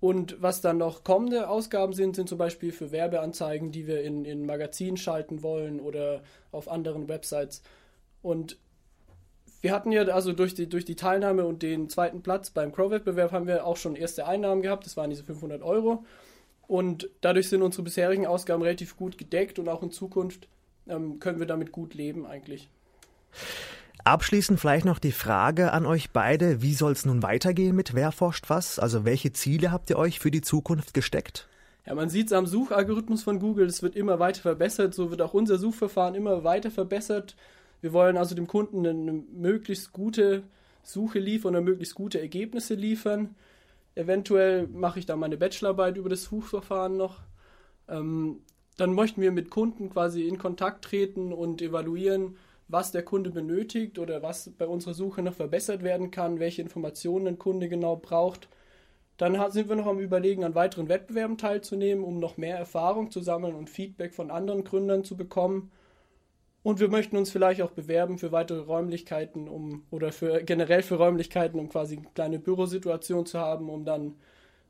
Und 0.00 0.42
was 0.42 0.60
dann 0.60 0.78
noch 0.78 1.04
kommende 1.04 1.48
Ausgaben 1.48 1.92
sind, 1.92 2.16
sind 2.16 2.28
zum 2.28 2.36
Beispiel 2.36 2.72
für 2.72 2.90
Werbeanzeigen, 2.90 3.70
die 3.70 3.86
wir 3.86 4.02
in, 4.02 4.24
in 4.24 4.44
Magazinen 4.46 4.96
schalten 4.96 5.44
wollen 5.44 5.78
oder 5.78 6.22
auf 6.50 6.68
anderen 6.68 7.08
Websites. 7.08 7.62
Und 8.20 8.58
wir 9.60 9.72
hatten 9.72 9.92
ja 9.92 10.02
also 10.02 10.32
durch 10.32 10.54
die, 10.54 10.68
durch 10.68 10.84
die 10.84 10.96
Teilnahme 10.96 11.44
und 11.44 11.62
den 11.62 11.88
zweiten 11.88 12.20
Platz 12.20 12.50
beim 12.50 12.72
Crow-Wettbewerb 12.72 13.30
haben 13.30 13.46
wir 13.46 13.64
auch 13.64 13.76
schon 13.76 13.94
erste 13.94 14.26
Einnahmen 14.26 14.62
gehabt. 14.62 14.86
Das 14.86 14.96
waren 14.96 15.10
diese 15.10 15.22
500 15.22 15.62
Euro. 15.62 16.04
Und 16.66 17.08
dadurch 17.20 17.48
sind 17.48 17.62
unsere 17.62 17.84
bisherigen 17.84 18.26
Ausgaben 18.26 18.62
relativ 18.62 18.96
gut 18.96 19.18
gedeckt 19.18 19.60
und 19.60 19.68
auch 19.68 19.82
in 19.84 19.92
Zukunft 19.92 20.48
ähm, 20.88 21.20
können 21.20 21.38
wir 21.38 21.46
damit 21.46 21.70
gut 21.70 21.94
leben 21.94 22.26
eigentlich. 22.26 22.68
Abschließend 24.04 24.58
vielleicht 24.58 24.84
noch 24.84 24.98
die 24.98 25.12
Frage 25.12 25.72
an 25.72 25.86
euch 25.86 26.10
beide, 26.10 26.60
wie 26.60 26.74
soll 26.74 26.92
es 26.92 27.06
nun 27.06 27.22
weitergehen 27.22 27.76
mit 27.76 27.94
Wer 27.94 28.10
forscht 28.10 28.50
was? 28.50 28.80
Also 28.80 29.04
welche 29.04 29.32
Ziele 29.32 29.70
habt 29.70 29.90
ihr 29.90 29.98
euch 29.98 30.18
für 30.18 30.32
die 30.32 30.40
Zukunft 30.40 30.92
gesteckt? 30.92 31.46
Ja, 31.86 31.94
man 31.94 32.08
sieht 32.08 32.26
es 32.26 32.32
am 32.32 32.46
Suchalgorithmus 32.46 33.22
von 33.22 33.38
Google, 33.38 33.66
es 33.66 33.82
wird 33.82 33.94
immer 33.94 34.18
weiter 34.18 34.42
verbessert, 34.42 34.94
so 34.94 35.10
wird 35.10 35.22
auch 35.22 35.34
unser 35.34 35.58
Suchverfahren 35.58 36.14
immer 36.14 36.42
weiter 36.42 36.70
verbessert. 36.70 37.36
Wir 37.80 37.92
wollen 37.92 38.16
also 38.16 38.34
dem 38.34 38.46
Kunden 38.46 38.86
eine 38.86 39.12
möglichst 39.12 39.92
gute 39.92 40.42
Suche 40.82 41.20
liefern 41.20 41.54
oder 41.54 41.60
möglichst 41.60 41.94
gute 41.94 42.20
Ergebnisse 42.20 42.74
liefern. 42.74 43.34
Eventuell 43.94 44.66
mache 44.68 44.98
ich 44.98 45.06
da 45.06 45.16
meine 45.16 45.36
Bachelorarbeit 45.36 45.96
über 45.96 46.08
das 46.08 46.24
Suchverfahren 46.24 46.96
noch. 46.96 47.20
Ähm, 47.88 48.40
dann 48.76 48.94
möchten 48.94 49.20
wir 49.20 49.32
mit 49.32 49.50
Kunden 49.50 49.90
quasi 49.90 50.26
in 50.26 50.38
Kontakt 50.38 50.84
treten 50.84 51.32
und 51.32 51.60
evaluieren, 51.60 52.36
was 52.72 52.90
der 52.90 53.04
Kunde 53.04 53.30
benötigt 53.30 53.98
oder 53.98 54.22
was 54.22 54.50
bei 54.56 54.66
unserer 54.66 54.94
Suche 54.94 55.22
noch 55.22 55.34
verbessert 55.34 55.82
werden 55.82 56.10
kann, 56.10 56.40
welche 56.40 56.62
Informationen 56.62 57.28
ein 57.28 57.38
Kunde 57.38 57.68
genau 57.68 57.96
braucht. 57.96 58.48
Dann 59.18 59.38
sind 59.52 59.68
wir 59.68 59.76
noch 59.76 59.86
am 59.86 59.98
Überlegen, 59.98 60.42
an 60.42 60.54
weiteren 60.54 60.88
Wettbewerben 60.88 61.36
teilzunehmen, 61.36 62.02
um 62.02 62.18
noch 62.18 62.38
mehr 62.38 62.56
Erfahrung 62.56 63.10
zu 63.10 63.20
sammeln 63.20 63.54
und 63.54 63.68
Feedback 63.68 64.14
von 64.14 64.30
anderen 64.30 64.64
Gründern 64.64 65.04
zu 65.04 65.16
bekommen. 65.16 65.70
Und 66.62 66.80
wir 66.80 66.88
möchten 66.88 67.16
uns 67.16 67.30
vielleicht 67.30 67.60
auch 67.60 67.72
bewerben 67.72 68.18
für 68.18 68.32
weitere 68.32 68.60
Räumlichkeiten, 68.60 69.48
um 69.48 69.84
oder 69.90 70.10
für 70.10 70.42
generell 70.42 70.82
für 70.82 70.96
Räumlichkeiten, 70.96 71.60
um 71.60 71.68
quasi 71.68 71.98
eine 71.98 72.06
kleine 72.14 72.38
Bürosituation 72.38 73.26
zu 73.26 73.38
haben, 73.38 73.68
um 73.68 73.84
dann 73.84 74.14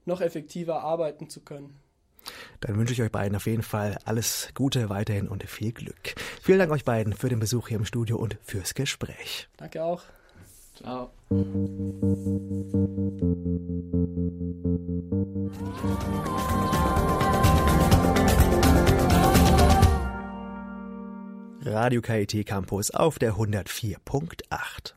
noch 0.06 0.21
effektiver 0.21 0.80
arbeiten 0.82 1.28
zu 1.28 1.42
können. 1.42 1.78
Dann 2.60 2.76
wünsche 2.76 2.92
ich 2.92 3.02
euch 3.02 3.10
beiden 3.10 3.36
auf 3.36 3.46
jeden 3.46 3.62
Fall 3.62 3.98
alles 4.04 4.48
Gute 4.54 4.88
weiterhin 4.88 5.28
und 5.28 5.42
viel 5.44 5.72
Glück. 5.72 6.14
Vielen 6.42 6.58
Dank 6.58 6.70
euch 6.72 6.84
beiden 6.84 7.12
für 7.12 7.28
den 7.28 7.40
Besuch 7.40 7.68
hier 7.68 7.78
im 7.78 7.84
Studio 7.84 8.16
und 8.16 8.38
fürs 8.42 8.74
Gespräch. 8.74 9.48
Danke 9.56 9.82
auch. 9.82 10.02
Ciao. 10.74 11.10
Radio 21.64 22.00
KIT 22.00 22.46
Campus 22.46 22.90
auf 22.90 23.18
der 23.18 23.34
104.8. 23.34 24.94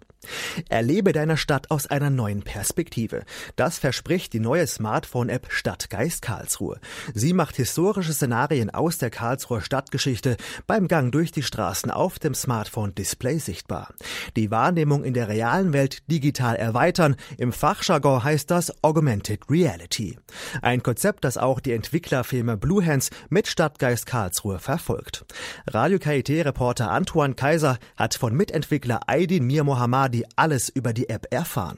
Erlebe 0.69 1.11
deine 1.11 1.37
Stadt 1.37 1.71
aus 1.71 1.87
einer 1.87 2.09
neuen 2.09 2.41
Perspektive. 2.41 3.23
Das 3.55 3.77
verspricht 3.77 4.33
die 4.33 4.39
neue 4.39 4.67
Smartphone-App 4.67 5.47
Stadtgeist 5.49 6.21
Karlsruhe. 6.21 6.79
Sie 7.13 7.33
macht 7.33 7.55
historische 7.55 8.13
Szenarien 8.13 8.69
aus 8.69 8.97
der 8.97 9.09
Karlsruher 9.09 9.61
Stadtgeschichte 9.61 10.37
beim 10.67 10.87
Gang 10.87 11.11
durch 11.11 11.31
die 11.31 11.43
Straßen 11.43 11.91
auf 11.91 12.19
dem 12.19 12.33
Smartphone-Display 12.33 13.39
sichtbar. 13.39 13.93
Die 14.35 14.51
Wahrnehmung 14.51 15.03
in 15.03 15.13
der 15.13 15.27
realen 15.27 15.73
Welt 15.73 16.09
digital 16.09 16.55
erweitern. 16.55 17.15
Im 17.37 17.51
Fachjargon 17.51 18.23
heißt 18.23 18.49
das 18.51 18.83
Augmented 18.83 19.49
Reality. 19.49 20.17
Ein 20.61 20.83
Konzept, 20.83 21.23
das 21.23 21.37
auch 21.37 21.59
die 21.59 21.73
Entwicklerfirma 21.73 22.55
Bluehands 22.55 23.09
mit 23.29 23.47
Stadtgeist 23.47 24.05
Karlsruhe 24.05 24.59
verfolgt. 24.59 25.25
Radio 25.67 25.99
KIT-Reporter 25.99 26.91
Antoine 26.91 27.35
Kaiser 27.35 27.77
hat 27.95 28.15
von 28.15 28.35
Mitentwickler 28.35 29.01
Aydin 29.07 29.45
Mir 29.45 29.63
Mohammadi 29.63 30.14
Mohammadi 30.15 30.25
alles 30.35 30.69
über 30.69 30.93
die 30.93 31.09
App 31.09 31.27
erfahren. 31.31 31.77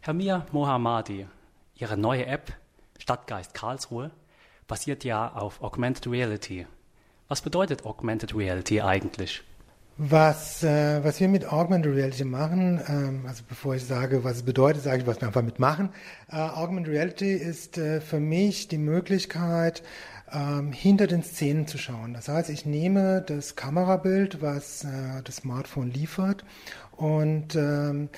Herr 0.00 0.14
Mir 0.14 0.46
Mohammadi, 0.52 1.26
Ihre 1.76 1.96
neue 1.96 2.26
App 2.26 2.52
Stadtgeist 2.98 3.52
Karlsruhe 3.54 4.10
basiert 4.66 5.04
ja 5.04 5.32
auf 5.32 5.60
Augmented 5.62 6.06
Reality. 6.06 6.66
Was 7.28 7.42
bedeutet 7.42 7.84
Augmented 7.84 8.34
Reality 8.34 8.80
eigentlich? 8.80 9.42
Was, 9.96 10.62
äh, 10.62 11.04
was 11.04 11.20
wir 11.20 11.28
mit 11.28 11.52
Augmented 11.52 11.94
Reality 11.94 12.24
machen, 12.24 12.80
ähm, 12.88 13.26
also 13.26 13.42
bevor 13.48 13.74
ich 13.74 13.84
sage, 13.84 14.24
was 14.24 14.36
es 14.38 14.42
bedeutet, 14.42 14.82
sage 14.82 15.02
ich, 15.02 15.06
was 15.06 15.20
wir 15.20 15.28
einfach 15.28 15.42
mitmachen. 15.42 15.90
Äh, 16.30 16.36
Augmented 16.36 16.92
Reality 16.92 17.32
ist 17.34 17.78
äh, 17.78 18.00
für 18.00 18.18
mich 18.18 18.68
die 18.68 18.78
Möglichkeit, 18.78 19.82
ähm, 20.32 20.72
hinter 20.72 21.06
den 21.06 21.22
Szenen 21.22 21.66
zu 21.66 21.78
schauen. 21.78 22.14
Das 22.14 22.28
heißt, 22.28 22.50
ich 22.50 22.66
nehme 22.66 23.22
das 23.22 23.56
Kamerabild, 23.56 24.42
was 24.42 24.84
äh, 24.84 25.22
das 25.22 25.36
Smartphone 25.36 25.90
liefert, 25.90 26.44
und 26.96 27.54
ähm, 27.54 28.08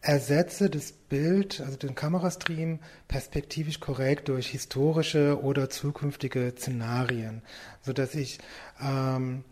ersetze 0.00 0.70
das 0.70 0.92
Bild, 0.92 1.60
also 1.60 1.76
den 1.76 1.94
Kamerastream, 1.94 2.78
perspektivisch 3.08 3.80
korrekt 3.80 4.28
durch 4.28 4.48
historische 4.48 5.42
oder 5.42 5.68
zukünftige 5.68 6.52
Szenarien, 6.56 7.42
sodass 7.82 8.14
ich 8.14 8.38
ähm, 8.80 9.44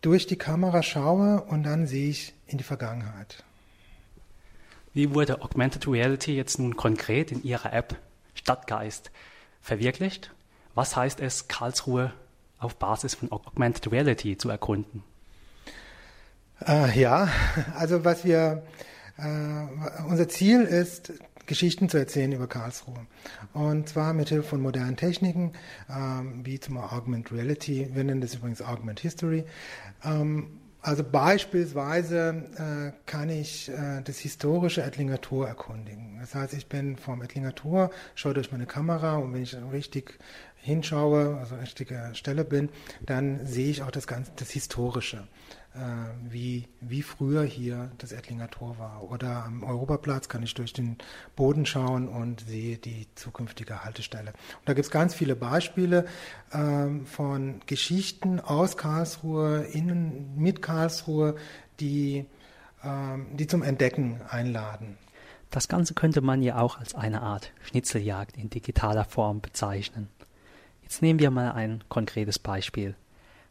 durch 0.00 0.26
die 0.26 0.36
Kamera 0.36 0.82
schaue 0.82 1.42
und 1.42 1.62
dann 1.64 1.86
sehe 1.86 2.08
ich 2.08 2.34
in 2.46 2.58
die 2.58 2.64
Vergangenheit. 2.64 3.44
Wie 4.94 5.14
wurde 5.14 5.42
Augmented 5.42 5.86
Reality 5.88 6.34
jetzt 6.36 6.58
nun 6.58 6.76
konkret 6.76 7.32
in 7.32 7.42
Ihrer 7.42 7.72
App 7.72 7.96
Stadtgeist 8.34 9.10
verwirklicht? 9.60 10.32
Was 10.74 10.96
heißt 10.96 11.20
es, 11.20 11.48
Karlsruhe 11.48 12.12
auf 12.58 12.76
Basis 12.76 13.14
von 13.14 13.30
Augmented 13.32 13.90
Reality 13.92 14.36
zu 14.36 14.48
erkunden? 14.48 15.02
Äh, 16.66 16.98
ja, 17.00 17.28
also 17.76 18.04
was 18.04 18.24
wir, 18.24 18.62
äh, 19.18 20.02
unser 20.08 20.28
Ziel 20.28 20.62
ist, 20.62 21.12
Geschichten 21.46 21.88
zu 21.88 21.98
erzählen 21.98 22.32
über 22.32 22.46
Karlsruhe. 22.46 23.06
Und 23.52 23.88
zwar 23.88 24.12
mit 24.12 24.28
Hilfe 24.28 24.48
von 24.48 24.60
modernen 24.60 24.96
Techniken, 24.96 25.52
ähm, 25.90 26.40
wie 26.44 26.60
zum 26.60 26.76
Augment 26.78 27.32
Reality, 27.32 27.90
wir 27.92 28.04
nennen 28.04 28.20
das 28.20 28.34
übrigens 28.34 28.62
Augment 28.62 29.00
History. 29.00 29.44
Ähm, 30.04 30.60
also 30.80 31.04
beispielsweise 31.04 32.44
äh, 32.56 32.92
kann 33.06 33.28
ich 33.28 33.68
äh, 33.68 34.02
das 34.02 34.18
historische 34.18 34.82
Ettlinger 34.82 35.20
Tor 35.20 35.46
erkundigen. 35.46 36.18
Das 36.20 36.34
heißt, 36.34 36.54
ich 36.54 36.68
bin 36.68 36.96
vom 36.96 37.22
Ettlinger 37.22 37.54
Tor, 37.54 37.90
schaue 38.14 38.34
durch 38.34 38.50
meine 38.50 38.66
Kamera 38.66 39.16
und 39.16 39.32
wenn 39.32 39.42
ich 39.42 39.56
richtig 39.72 40.18
hinschaue, 40.56 41.38
also 41.38 41.56
richtige 41.56 42.10
Stelle 42.14 42.44
bin, 42.44 42.68
dann 43.04 43.46
sehe 43.46 43.70
ich 43.70 43.82
auch 43.82 43.90
das 43.90 44.06
ganze, 44.06 44.32
das 44.36 44.50
Historische. 44.50 45.26
Äh, 45.74 45.78
wie, 46.30 46.68
wie 46.82 47.00
früher 47.00 47.44
hier 47.44 47.90
das 47.96 48.12
Ettlinger 48.12 48.50
Tor 48.50 48.78
war. 48.78 49.10
Oder 49.10 49.46
am 49.46 49.62
Europaplatz 49.62 50.28
kann 50.28 50.42
ich 50.42 50.52
durch 50.52 50.74
den 50.74 50.98
Boden 51.34 51.64
schauen 51.64 52.08
und 52.08 52.40
sehe 52.40 52.76
die 52.76 53.06
zukünftige 53.14 53.82
Haltestelle. 53.82 54.32
Und 54.32 54.68
da 54.68 54.74
gibt 54.74 54.84
es 54.84 54.90
ganz 54.90 55.14
viele 55.14 55.34
Beispiele 55.34 56.04
ähm, 56.52 57.06
von 57.06 57.62
Geschichten 57.64 58.38
aus 58.38 58.76
Karlsruhe, 58.76 59.62
in, 59.62 60.36
mit 60.36 60.60
Karlsruhe, 60.60 61.36
die, 61.80 62.26
ähm, 62.84 63.28
die 63.32 63.46
zum 63.46 63.62
Entdecken 63.62 64.20
einladen. 64.28 64.98
Das 65.50 65.68
Ganze 65.68 65.94
könnte 65.94 66.20
man 66.20 66.42
ja 66.42 66.58
auch 66.58 66.78
als 66.78 66.94
eine 66.94 67.22
Art 67.22 67.50
Schnitzeljagd 67.62 68.36
in 68.36 68.50
digitaler 68.50 69.06
Form 69.06 69.40
bezeichnen. 69.40 70.10
Jetzt 70.82 71.00
nehmen 71.00 71.18
wir 71.18 71.30
mal 71.30 71.52
ein 71.52 71.82
konkretes 71.88 72.38
Beispiel. 72.38 72.94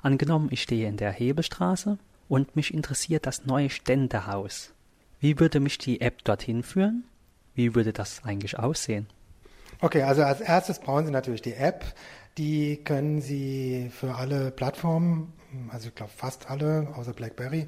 Angenommen, 0.03 0.49
ich 0.51 0.61
stehe 0.61 0.87
in 0.87 0.97
der 0.97 1.11
Hebelstraße 1.11 1.97
und 2.31 2.55
mich 2.55 2.73
interessiert 2.73 3.25
das 3.25 3.45
neue 3.45 3.69
Ständehaus. 3.69 4.71
Wie 5.19 5.37
würde 5.41 5.59
mich 5.59 5.77
die 5.77 5.99
App 5.99 6.23
dorthin 6.23 6.63
führen? 6.63 7.03
Wie 7.55 7.75
würde 7.75 7.91
das 7.91 8.23
eigentlich 8.23 8.57
aussehen? 8.57 9.07
Okay, 9.81 10.03
also 10.03 10.23
als 10.23 10.39
erstes 10.39 10.79
brauchen 10.79 11.05
Sie 11.05 11.11
natürlich 11.11 11.41
die 11.41 11.55
App. 11.55 11.83
Die 12.37 12.77
können 12.85 13.19
Sie 13.19 13.91
für 13.93 14.15
alle 14.15 14.51
Plattformen, 14.51 15.33
also 15.73 15.89
ich 15.89 15.95
glaube 15.95 16.13
fast 16.15 16.49
alle, 16.49 16.87
außer 16.95 17.11
BlackBerry, 17.11 17.67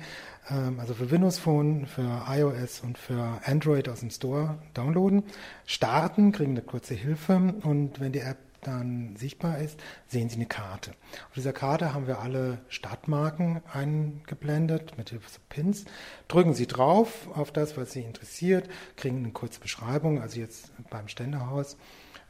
ähm, 0.49 0.79
also 0.79 0.93
für 0.93 1.11
Windows 1.11 1.39
Phone, 1.39 1.85
für 1.85 2.23
iOS 2.29 2.79
und 2.79 2.97
für 2.97 3.41
Android 3.43 3.89
aus 3.89 3.99
dem 3.99 4.11
Store 4.11 4.59
downloaden, 4.73 5.23
starten, 5.65 6.31
kriegen 6.31 6.51
eine 6.51 6.61
kurze 6.61 6.93
Hilfe 6.93 7.53
und 7.63 7.99
wenn 7.99 8.13
die 8.13 8.19
App 8.19 8.37
dann 8.63 9.15
sichtbar 9.15 9.59
ist, 9.59 9.79
sehen 10.07 10.29
Sie 10.29 10.35
eine 10.35 10.45
Karte. 10.45 10.91
Auf 11.29 11.35
dieser 11.35 11.53
Karte 11.53 11.93
haben 11.93 12.07
wir 12.07 12.19
alle 12.19 12.59
Stadtmarken 12.69 13.61
eingeblendet 13.71 14.97
mit 14.97 15.09
Hilfe 15.09 15.29
von 15.29 15.43
Pins. 15.49 15.85
Drücken 16.27 16.53
Sie 16.53 16.67
drauf 16.67 17.27
auf 17.35 17.51
das, 17.51 17.77
was 17.77 17.91
Sie 17.91 18.01
interessiert, 18.01 18.69
kriegen 18.95 19.17
eine 19.17 19.31
kurze 19.31 19.59
Beschreibung. 19.59 20.21
Also 20.21 20.39
jetzt 20.39 20.71
beim 20.89 21.07
Ständehaus 21.07 21.77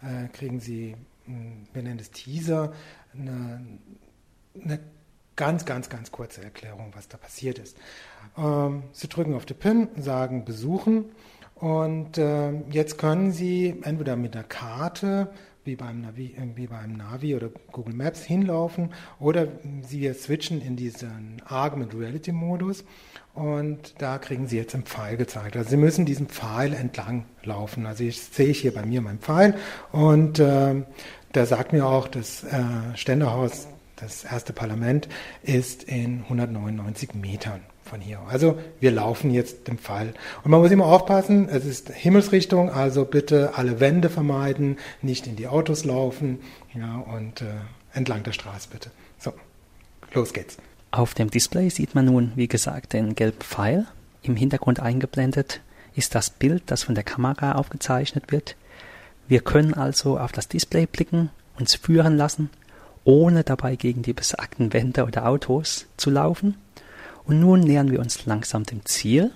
äh, 0.01 0.27
kriegen 0.29 0.59
Sie, 0.59 0.95
hm, 1.25 1.67
wir 1.73 1.83
nennen 1.83 1.99
es 1.99 2.11
Teaser, 2.11 2.73
eine, 3.13 3.65
eine 4.61 4.79
ganz, 5.35 5.65
ganz, 5.65 5.89
ganz 5.89 6.11
kurze 6.11 6.43
Erklärung, 6.43 6.91
was 6.95 7.07
da 7.07 7.17
passiert 7.17 7.59
ist. 7.59 7.77
Ähm, 8.37 8.83
Sie 8.91 9.07
drücken 9.07 9.33
auf 9.33 9.45
die 9.45 9.53
Pin, 9.53 9.87
sagen 9.97 10.45
besuchen 10.45 11.05
und 11.55 12.17
äh, 12.17 12.51
jetzt 12.71 12.97
können 12.97 13.31
Sie 13.31 13.79
entweder 13.83 14.15
mit 14.15 14.35
einer 14.35 14.43
Karte 14.43 15.29
wie 15.65 15.75
beim, 15.75 16.01
Navi, 16.01 16.35
wie 16.55 16.67
beim 16.67 16.93
Navi 16.93 17.35
oder 17.35 17.49
Google 17.71 17.93
Maps 17.93 18.23
hinlaufen 18.23 18.91
oder 19.19 19.47
Sie 19.81 20.11
switchen 20.13 20.61
in 20.61 20.75
diesen 20.75 21.41
Augmented 21.47 21.99
Reality 21.99 22.31
Modus 22.31 22.83
und 23.33 23.95
da 23.97 24.17
kriegen 24.17 24.47
Sie 24.47 24.57
jetzt 24.57 24.73
einen 24.75 24.83
Pfeil 24.83 25.17
gezeigt. 25.17 25.55
Also 25.55 25.69
Sie 25.69 25.77
müssen 25.77 26.05
diesen 26.05 26.27
Pfeil 26.27 26.73
entlang 26.73 27.25
laufen. 27.43 27.85
Also 27.85 28.03
ich 28.03 28.21
sehe 28.21 28.47
ich 28.47 28.59
hier 28.59 28.73
bei 28.73 28.85
mir 28.85 29.01
meinen 29.01 29.19
Pfeil 29.19 29.55
und 29.91 30.39
äh, 30.39 30.83
der 31.33 31.45
sagt 31.45 31.73
mir 31.73 31.85
auch, 31.85 32.07
das 32.07 32.43
äh, 32.43 32.61
Ständehaus, 32.95 33.67
das 33.95 34.23
erste 34.23 34.53
Parlament, 34.53 35.07
ist 35.41 35.83
in 35.83 36.23
199 36.23 37.15
Metern 37.15 37.61
von 37.93 38.01
hier. 38.01 38.21
Also 38.27 38.57
wir 38.79 38.89
laufen 38.89 39.29
jetzt 39.29 39.67
dem 39.67 39.77
Fall. 39.77 40.15
Und 40.43 40.49
man 40.49 40.61
muss 40.61 40.71
immer 40.71 40.87
aufpassen, 40.87 41.47
es 41.47 41.63
ist 41.63 41.91
Himmelsrichtung, 41.91 42.71
also 42.71 43.05
bitte 43.05 43.51
alle 43.53 43.79
Wände 43.79 44.09
vermeiden, 44.09 44.77
nicht 45.03 45.27
in 45.27 45.35
die 45.35 45.45
Autos 45.45 45.85
laufen 45.85 46.39
ja, 46.73 46.97
und 46.97 47.43
äh, 47.43 47.45
entlang 47.93 48.23
der 48.23 48.31
Straße 48.31 48.69
bitte. 48.71 48.89
So, 49.19 49.31
los 50.11 50.33
geht's. 50.33 50.57
Auf 50.89 51.13
dem 51.13 51.29
Display 51.29 51.69
sieht 51.69 51.93
man 51.93 52.05
nun, 52.05 52.31
wie 52.33 52.47
gesagt, 52.47 52.93
den 52.93 53.13
gelben 53.13 53.41
Pfeil. 53.41 53.85
Im 54.23 54.35
Hintergrund 54.35 54.79
eingeblendet 54.79 55.61
ist 55.93 56.15
das 56.15 56.31
Bild, 56.31 56.63
das 56.65 56.81
von 56.81 56.95
der 56.95 57.03
Kamera 57.03 57.51
aufgezeichnet 57.51 58.31
wird. 58.31 58.55
Wir 59.27 59.41
können 59.41 59.75
also 59.75 60.17
auf 60.17 60.31
das 60.31 60.47
Display 60.47 60.87
blicken, 60.87 61.29
uns 61.59 61.75
führen 61.75 62.17
lassen, 62.17 62.49
ohne 63.03 63.43
dabei 63.43 63.75
gegen 63.75 64.01
die 64.01 64.13
besagten 64.13 64.73
Wände 64.73 65.05
oder 65.05 65.27
Autos 65.27 65.85
zu 65.95 66.09
laufen 66.09 66.55
Und 67.25 67.39
nun 67.39 67.61
nähern 67.61 67.91
wir 67.91 67.99
uns 67.99 68.25
langsam 68.25 68.63
dem 68.63 68.85
Ziel. 68.85 69.31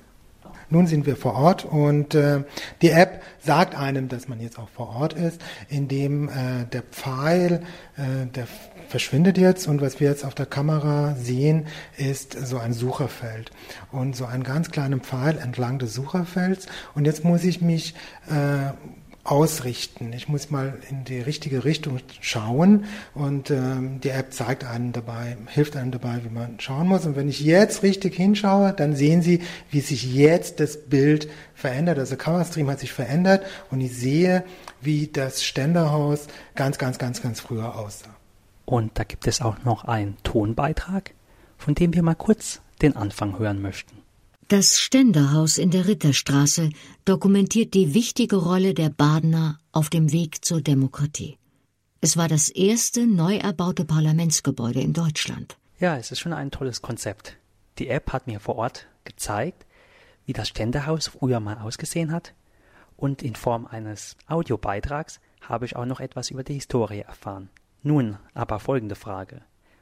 Nun 0.70 0.86
sind 0.86 1.06
wir 1.06 1.15
vor 1.15 1.36
Ort 1.36 1.63
und 1.63 2.13
äh, 2.13 2.44
die 2.82 2.89
App 2.89 3.22
sagt 3.39 3.74
einem, 3.74 4.10
dass 4.10 4.27
man 4.27 4.41
jetzt 4.41 4.60
auch 4.60 4.67
vor 4.67 4.89
Ort 4.89 5.13
ist, 5.13 5.41
indem 5.70 6.27
äh, 6.27 6.65
der 6.74 6.82
Pfeil, 6.82 7.62
äh, 7.96 8.25
der 8.25 8.48
verschwindet 8.89 9.38
jetzt 9.38 9.67
und 9.67 9.79
was 9.79 10.01
wir 10.01 10.10
jetzt 10.10 10.25
auf 10.25 10.36
der 10.36 10.46
Kamera 10.46 11.15
sehen, 11.15 11.67
ist 11.98 12.34
so 12.34 12.58
ein 12.58 12.74
Sucherfeld 12.74 13.51
und 13.94 14.15
so 14.15 14.25
einen 14.25 14.44
ganz 14.44 14.70
kleinen 14.70 15.00
Pfeil 15.00 15.38
entlang 15.38 15.79
des 15.79 15.94
Sucherfelds 15.94 16.67
und 16.96 17.06
jetzt 17.06 17.24
muss 17.24 17.46
ich 17.46 17.62
mich 17.62 17.96
äh, 18.29 18.74
ausrichten. 19.28 20.14
Ich 20.14 20.30
muss 20.30 20.50
mal 20.50 20.80
in 20.90 21.04
die 21.04 21.20
richtige 21.20 21.66
Richtung 21.66 22.00
schauen 22.22 22.86
und 23.14 23.52
ähm, 23.52 24.00
die 24.02 24.10
App 24.10 24.34
zeigt 24.34 24.64
einem 24.64 24.94
dabei, 24.94 25.38
hilft 25.48 25.76
einem 25.76 25.92
dabei, 25.92 26.22
wie 26.24 26.34
man 26.34 26.60
schauen 26.60 26.88
muss. 26.88 27.06
Und 27.06 27.16
wenn 27.16 27.28
ich 27.28 27.42
jetzt 27.42 27.84
richtig 27.84 28.16
hinschaue, 28.16 28.74
dann 28.74 28.96
sehen 28.96 29.22
Sie, 29.22 29.42
wie 29.70 29.82
sich 29.82 30.14
jetzt 30.14 30.60
das 30.62 30.78
Bild 30.78 31.30
verändert. 31.54 32.00
Also 32.00 32.16
Coverstream 32.16 32.70
hat 32.70 32.80
sich 32.80 32.94
verändert 32.94 33.46
und 33.70 33.82
ich 33.82 33.96
sehe, 33.96 34.44
wie 34.82 35.08
das 35.08 35.44
Ständerhaus 35.44 36.28
ganz, 36.56 36.78
ganz, 36.78 36.98
ganz, 36.98 37.22
ganz 37.22 37.42
früher 37.42 37.78
aussah. 37.78 38.16
Und 38.66 38.98
da 38.98 39.04
gibt 39.04 39.28
es 39.28 39.42
auch 39.42 39.64
noch 39.66 39.84
einen 39.84 40.18
Tonbeitrag, 40.24 41.14
von 41.58 41.76
dem 41.76 41.94
wir 41.94 42.04
mal 42.04 42.16
kurz 42.16 42.62
den 42.82 42.96
Anfang 42.96 43.38
hören 43.40 43.62
möchten. 43.62 44.07
Das 44.50 44.80
Ständerhaus 44.80 45.58
in 45.58 45.72
der 45.72 45.88
Ritterstraße 45.88 46.70
dokumentiert 47.04 47.74
die 47.74 47.94
wichtige 47.94 48.38
Rolle 48.38 48.74
der 48.74 48.89
Badener 48.89 49.60
auf 49.74 49.89
dem 49.89 50.13
Weg 50.13 50.46
zur 50.46 50.62
Demokratie. 50.62 51.38
Es 52.00 52.16
war 52.16 52.30
das 52.30 52.48
erste 52.48 53.08
neu 53.08 53.36
erbaute 53.36 53.84
Parlamentsgebäude 53.84 54.80
in 54.80 54.94
Deutschland. 54.94 55.58
Ja, 55.82 55.98
es 55.98 56.12
ist 56.12 56.20
schon 56.20 56.32
ein 56.32 56.50
tolles 56.50 56.82
Konzept. 56.82 57.36
Die 57.77 57.89
App 57.89 58.13
hat 58.13 58.27
mir 58.27 58.39
vor 58.39 58.56
Ort 58.56 58.88
gezeigt, 59.04 59.66
wie 60.25 60.32
das 60.32 60.48
Ständerhaus 60.48 61.08
früher 61.10 61.42
mal 61.42 61.58
ausgesehen 61.58 62.13
hat, 62.13 62.34
und 62.96 63.24
in 63.24 63.36
Form 63.36 63.66
eines 63.66 64.16
Audiobeitrags 64.27 65.20
habe 65.42 65.66
ich 65.66 65.75
auch 65.75 65.86
noch 65.86 66.00
etwas 66.00 66.32
über 66.32 66.46
die 66.46 66.54
Historie 66.54 67.01
erfahren. 67.01 67.50
Nun 67.84 68.18
aber 68.34 68.62
folgende 68.62 68.96
Frage. 68.96 69.42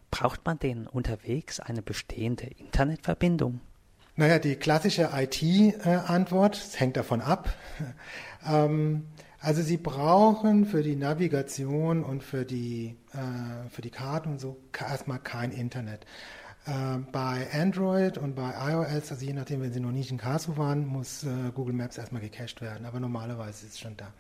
Braucht 0.10 0.44
man 0.44 0.58
denn 0.58 0.88
unterwegs 0.88 1.60
eine 1.60 1.84
bestehende 1.84 2.48
Internetverbindung? 2.48 3.62
Naja, 4.18 4.40
die 4.40 4.56
klassische 4.56 5.10
IT-Antwort, 5.14 6.56
es 6.56 6.80
hängt 6.80 6.98
davon 6.98 7.22
ab. 7.22 7.54
Ähm, 8.48 9.08
also 9.40 9.64
Sie 9.64 9.78
brauchen 9.78 10.68
für 10.68 10.84
die 10.84 10.96
Navigation 10.96 12.04
und 12.04 12.22
für 12.22 12.46
die, 12.46 12.96
äh, 13.12 13.68
für 13.72 13.82
die 13.82 13.90
Karten 13.90 14.34
und 14.34 14.40
so 14.40 14.58
erstmal 14.80 15.18
kein 15.18 15.50
Internet. 15.50 16.06
Äh, 16.68 17.00
bei 17.12 17.48
Android 17.52 18.20
und 18.20 18.36
bei 18.36 18.54
iOS, 18.70 19.12
also 19.12 19.26
je 19.26 19.34
nachdem, 19.34 19.62
wenn 19.62 19.74
Sie 19.74 19.80
noch 19.80 19.92
nicht 19.92 20.12
in 20.12 20.20
Karlsruhe 20.20 20.58
waren, 20.58 20.86
muss 20.86 21.24
äh, 21.24 21.52
Google 21.56 21.74
Maps 21.74 21.98
erstmal 21.98 22.22
gecached 22.22 22.62
werden, 22.62 22.86
aber 22.86 23.00
normalerweise 23.00 23.66
ist 23.66 23.74
es 23.74 23.80
schon 23.80 23.98
da. 23.98 24.14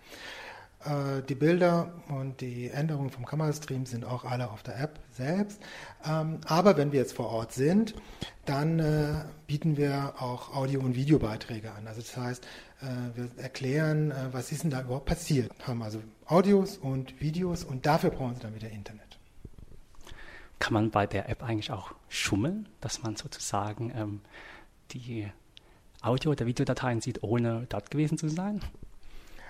Äh, 0.85 1.23
die 1.23 1.35
Bilder 1.35 1.91
und 2.09 2.41
die 2.41 2.69
Änderungen 2.69 3.09
vom 3.09 3.25
Kamerastream 3.25 3.85
sind 3.85 4.05
auch 4.05 4.23
alle 4.23 4.51
auf 4.51 4.63
der 4.63 4.79
App 4.79 4.99
selbst. 5.11 5.61
Ähm, 6.05 6.39
aber 6.45 6.77
wenn 6.77 6.91
wir 6.91 6.99
jetzt 6.99 7.13
vor 7.13 7.29
Ort 7.29 7.53
sind, 7.53 7.95
dann 8.45 8.79
äh, 8.79 9.25
bieten 9.47 9.77
wir 9.77 10.13
auch 10.19 10.55
Audio- 10.55 10.81
und 10.81 10.95
Videobeiträge 10.95 11.71
an. 11.71 11.87
Also 11.87 12.01
das 12.01 12.15
heißt, 12.15 12.45
äh, 12.81 13.17
wir 13.17 13.29
erklären, 13.37 14.13
was 14.31 14.51
ist 14.51 14.63
denn 14.63 14.69
da 14.69 14.81
überhaupt 14.81 15.05
passiert. 15.05 15.51
Haben 15.65 15.81
also 15.81 16.01
Audios 16.25 16.77
und 16.77 17.19
Videos 17.19 17.63
und 17.63 17.85
dafür 17.85 18.11
brauchen 18.11 18.35
Sie 18.35 18.41
dann 18.41 18.55
wieder 18.55 18.69
Internet. 18.69 19.19
Kann 20.59 20.73
man 20.73 20.91
bei 20.91 21.07
der 21.07 21.29
App 21.29 21.43
eigentlich 21.43 21.71
auch 21.71 21.93
schummeln, 22.09 22.69
dass 22.81 23.01
man 23.03 23.15
sozusagen 23.15 23.91
ähm, 23.95 24.21
die 24.91 25.27
Audio- 26.01 26.31
oder 26.31 26.45
Videodateien 26.45 27.01
sieht, 27.01 27.23
ohne 27.23 27.65
dort 27.69 27.89
gewesen 27.89 28.17
zu 28.17 28.29
sein? 28.29 28.61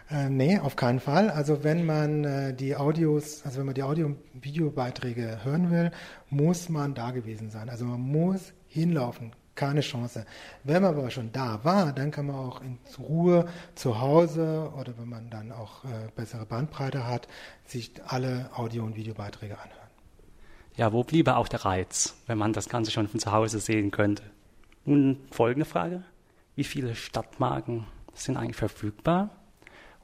Äh, 0.09 0.29
nee, 0.29 0.59
auf 0.59 0.75
keinen 0.75 0.99
Fall. 0.99 1.29
Also 1.29 1.63
wenn 1.63 1.85
man 1.85 2.23
äh, 2.23 2.53
die 2.53 2.75
Audios, 2.75 3.43
also 3.43 3.59
wenn 3.59 3.65
man 3.65 3.75
die 3.75 3.83
Audio- 3.83 4.05
und 4.05 4.19
Videobeiträge 4.33 5.43
hören 5.43 5.71
will, 5.71 5.91
muss 6.29 6.69
man 6.69 6.93
da 6.93 7.11
gewesen 7.11 7.49
sein. 7.49 7.69
Also 7.69 7.85
man 7.85 7.99
muss 7.99 8.53
hinlaufen, 8.67 9.31
keine 9.55 9.81
Chance. 9.81 10.25
Wenn 10.63 10.83
man 10.83 10.95
aber 10.95 11.09
schon 11.09 11.31
da 11.31 11.63
war, 11.63 11.91
dann 11.91 12.11
kann 12.11 12.27
man 12.27 12.35
auch 12.35 12.61
in 12.61 12.77
Ruhe 12.99 13.47
zu 13.73 13.99
Hause 13.99 14.71
oder 14.79 14.95
wenn 14.97 15.09
man 15.09 15.31
dann 15.31 15.51
auch 15.51 15.83
äh, 15.85 15.87
bessere 16.15 16.45
Bandbreite 16.45 17.07
hat, 17.07 17.27
sich 17.65 17.91
alle 18.05 18.51
Audio- 18.55 18.83
und 18.83 18.95
Videobeiträge 18.95 19.57
anhören. 19.57 19.79
Ja, 20.75 20.91
wo 20.93 21.03
bliebe 21.03 21.37
auch 21.37 21.47
der 21.47 21.65
Reiz, 21.65 22.15
wenn 22.27 22.37
man 22.37 22.53
das 22.53 22.69
Ganze 22.69 22.91
schon 22.91 23.07
von 23.07 23.19
zu 23.19 23.31
Hause 23.31 23.59
sehen 23.59 23.89
könnte? 23.89 24.23
Nun 24.83 25.17
folgende 25.31 25.65
Frage. 25.65 26.03
Wie 26.55 26.65
viele 26.65 26.93
Stadtmarken 26.93 27.87
sind 28.13 28.37
eigentlich 28.37 28.57
verfügbar? 28.57 29.29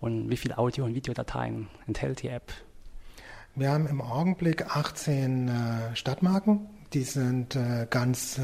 Und 0.02 0.30
wie 0.30 0.38
viele 0.38 0.58
Audio- 0.58 0.84
und 0.84 0.96
Videodateien 0.96 1.68
enthält 1.88 2.24
die 2.24 2.28
App? 2.28 2.52
Wir 3.56 3.72
haben 3.72 3.88
im 3.88 4.02
Augenblick 4.02 4.76
18 4.76 5.48
äh, 5.48 5.96
Stadtmarken. 5.96 6.68
Die 6.94 7.04
sind 7.04 7.56
äh, 7.56 7.86
ganz 7.90 8.38
äh, 8.38 8.42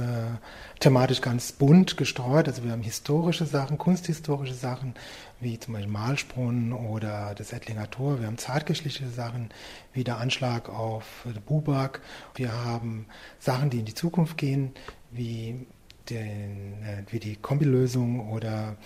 thematisch 0.79 1.21
ganz 1.21 1.51
bunt 1.51 1.97
gestreut. 1.97 2.47
Also 2.47 2.63
wir 2.63 2.71
haben 2.71 2.81
historische 2.81 3.45
Sachen, 3.45 3.77
kunsthistorische 3.77 4.53
Sachen, 4.53 4.95
wie 5.39 5.59
zum 5.59 5.73
Beispiel 5.73 5.91
Malsbrunnen 5.91 6.73
oder 6.73 7.33
das 7.35 7.53
Ettlinger 7.53 7.89
Tor. 7.89 8.19
Wir 8.19 8.27
haben 8.27 8.37
zeitgeschichtliche 8.37 9.09
Sachen, 9.09 9.49
wie 9.93 10.03
der 10.03 10.17
Anschlag 10.17 10.69
auf 10.69 11.25
Bubak. 11.45 12.01
Wir 12.35 12.53
haben 12.53 13.07
Sachen, 13.39 13.69
die 13.69 13.79
in 13.79 13.85
die 13.85 13.93
Zukunft 13.93 14.37
gehen, 14.37 14.73
wie 15.11 15.67
den, 16.09 16.83
äh, 16.83 17.03
wie 17.11 17.19
die 17.19 17.35
Kombilösung 17.35 18.29
oder 18.31 18.77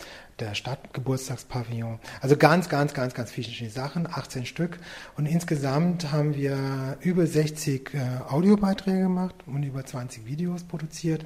der 0.41 0.55
Stadtgeburtstagspavillon. 0.55 1.99
Also 2.19 2.35
ganz, 2.35 2.67
ganz, 2.67 2.93
ganz, 2.93 3.13
ganz 3.13 3.31
viele 3.31 3.69
Sachen, 3.69 4.07
18 4.07 4.45
Stück. 4.45 4.79
Und 5.15 5.25
insgesamt 5.25 6.11
haben 6.11 6.35
wir 6.35 6.97
über 7.01 7.25
60 7.27 7.93
äh, 7.93 7.99
Audiobeiträge 8.27 9.03
gemacht 9.03 9.35
und 9.45 9.63
über 9.63 9.85
20 9.85 10.25
Videos 10.25 10.63
produziert. 10.63 11.25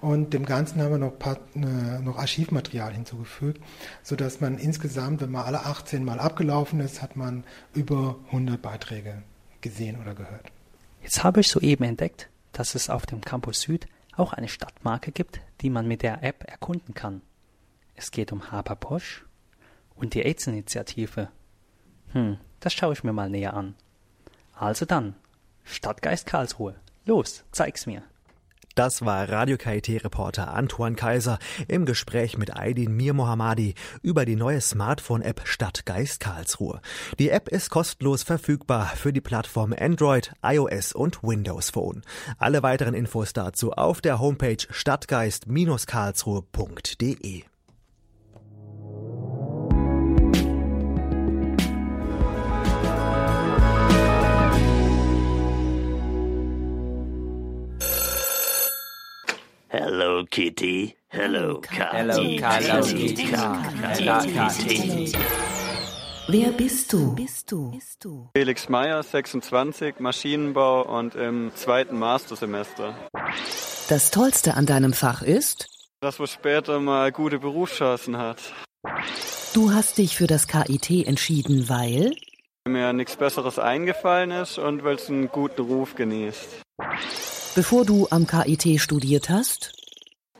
Und 0.00 0.34
dem 0.34 0.44
Ganzen 0.44 0.80
haben 0.82 0.90
wir 0.90 0.98
noch, 0.98 1.18
paar, 1.18 1.38
äh, 1.54 2.00
noch 2.02 2.18
Archivmaterial 2.18 2.92
hinzugefügt, 2.92 3.60
sodass 4.02 4.40
man 4.40 4.58
insgesamt, 4.58 5.20
wenn 5.22 5.30
man 5.30 5.44
alle 5.44 5.64
18 5.64 6.04
Mal 6.04 6.20
abgelaufen 6.20 6.80
ist, 6.80 7.02
hat 7.02 7.16
man 7.16 7.44
über 7.74 8.16
100 8.26 8.60
Beiträge 8.60 9.22
gesehen 9.60 10.00
oder 10.00 10.14
gehört. 10.14 10.52
Jetzt 11.02 11.24
habe 11.24 11.40
ich 11.40 11.48
soeben 11.48 11.84
entdeckt, 11.84 12.28
dass 12.52 12.74
es 12.74 12.90
auf 12.90 13.06
dem 13.06 13.22
Campus 13.22 13.62
Süd 13.62 13.86
auch 14.16 14.32
eine 14.32 14.48
Stadtmarke 14.48 15.12
gibt, 15.12 15.40
die 15.60 15.70
man 15.70 15.86
mit 15.86 16.02
der 16.02 16.22
App 16.22 16.44
erkunden 16.48 16.94
kann. 16.94 17.22
Es 17.94 18.10
geht 18.10 18.32
um 18.32 18.50
Haberposch 18.50 19.24
und 19.94 20.14
die 20.14 20.22
AIDS-Initiative. 20.22 21.28
Hm, 22.12 22.38
das 22.60 22.72
schaue 22.72 22.92
ich 22.92 23.04
mir 23.04 23.12
mal 23.12 23.30
näher 23.30 23.54
an. 23.54 23.74
Also 24.54 24.84
dann, 24.84 25.14
Stadtgeist 25.64 26.26
Karlsruhe. 26.26 26.74
Los, 27.04 27.44
zeig's 27.52 27.86
mir. 27.86 28.02
Das 28.74 29.04
war 29.04 29.28
Radio 29.28 29.56
KIT-Reporter 29.56 30.54
Antoine 30.54 30.94
Kaiser 30.94 31.40
im 31.66 31.86
Gespräch 31.86 32.38
mit 32.38 32.56
Aydin 32.56 32.96
Mir 32.96 33.14
Mohammadi 33.14 33.74
über 34.02 34.24
die 34.24 34.36
neue 34.36 34.60
Smartphone-App 34.60 35.40
Stadtgeist 35.44 36.20
Karlsruhe. 36.20 36.80
Die 37.18 37.30
App 37.30 37.48
ist 37.48 37.70
kostenlos 37.70 38.22
verfügbar 38.22 38.92
für 38.94 39.12
die 39.12 39.20
Plattform 39.20 39.74
Android, 39.76 40.32
iOS 40.42 40.92
und 40.92 41.20
Windows 41.22 41.70
Phone. 41.70 42.02
Alle 42.38 42.62
weiteren 42.62 42.94
Infos 42.94 43.32
dazu 43.32 43.72
auf 43.72 44.00
der 44.00 44.20
Homepage 44.20 44.64
stadtgeist-karlsruhe.de. 44.70 47.42
Kitty. 60.40 60.96
Hello 61.08 61.60
Hello 61.68 62.14
Hello 62.14 62.82
Kitty. 62.82 63.26
Hello 63.26 64.20
Kitty. 64.22 65.12
Wer 66.28 66.52
bist 66.52 66.90
du? 66.94 67.14
Bist 67.14 67.52
du? 67.52 67.70
Bist 67.72 68.02
du? 68.02 68.30
Felix 68.34 68.70
Meyer, 68.70 69.02
26, 69.02 70.00
Maschinenbau 70.00 70.98
und 70.98 71.14
im 71.14 71.52
zweiten 71.54 71.98
Mastersemester. 71.98 72.94
Das 73.90 74.10
Tollste 74.10 74.54
an 74.54 74.64
deinem 74.64 74.94
Fach 74.94 75.20
ist? 75.20 75.68
Dass 76.00 76.18
man 76.18 76.28
später 76.28 76.80
mal 76.80 77.12
gute 77.12 77.38
Berufschancen 77.38 78.16
hat. 78.16 78.38
Du 79.52 79.74
hast 79.74 79.98
dich 79.98 80.16
für 80.16 80.26
das 80.26 80.48
KIT 80.48 81.06
entschieden, 81.06 81.68
weil? 81.68 82.14
Mir 82.66 82.94
nichts 82.94 83.14
Besseres 83.16 83.58
eingefallen 83.58 84.30
ist 84.30 84.56
und 84.56 84.84
weil 84.84 84.94
es 84.94 85.10
einen 85.10 85.28
guten 85.28 85.60
Ruf 85.60 85.96
genießt. 85.96 86.62
Bevor 87.54 87.84
du 87.84 88.08
am 88.10 88.26
KIT 88.26 88.80
studiert 88.80 89.28
hast? 89.28 89.74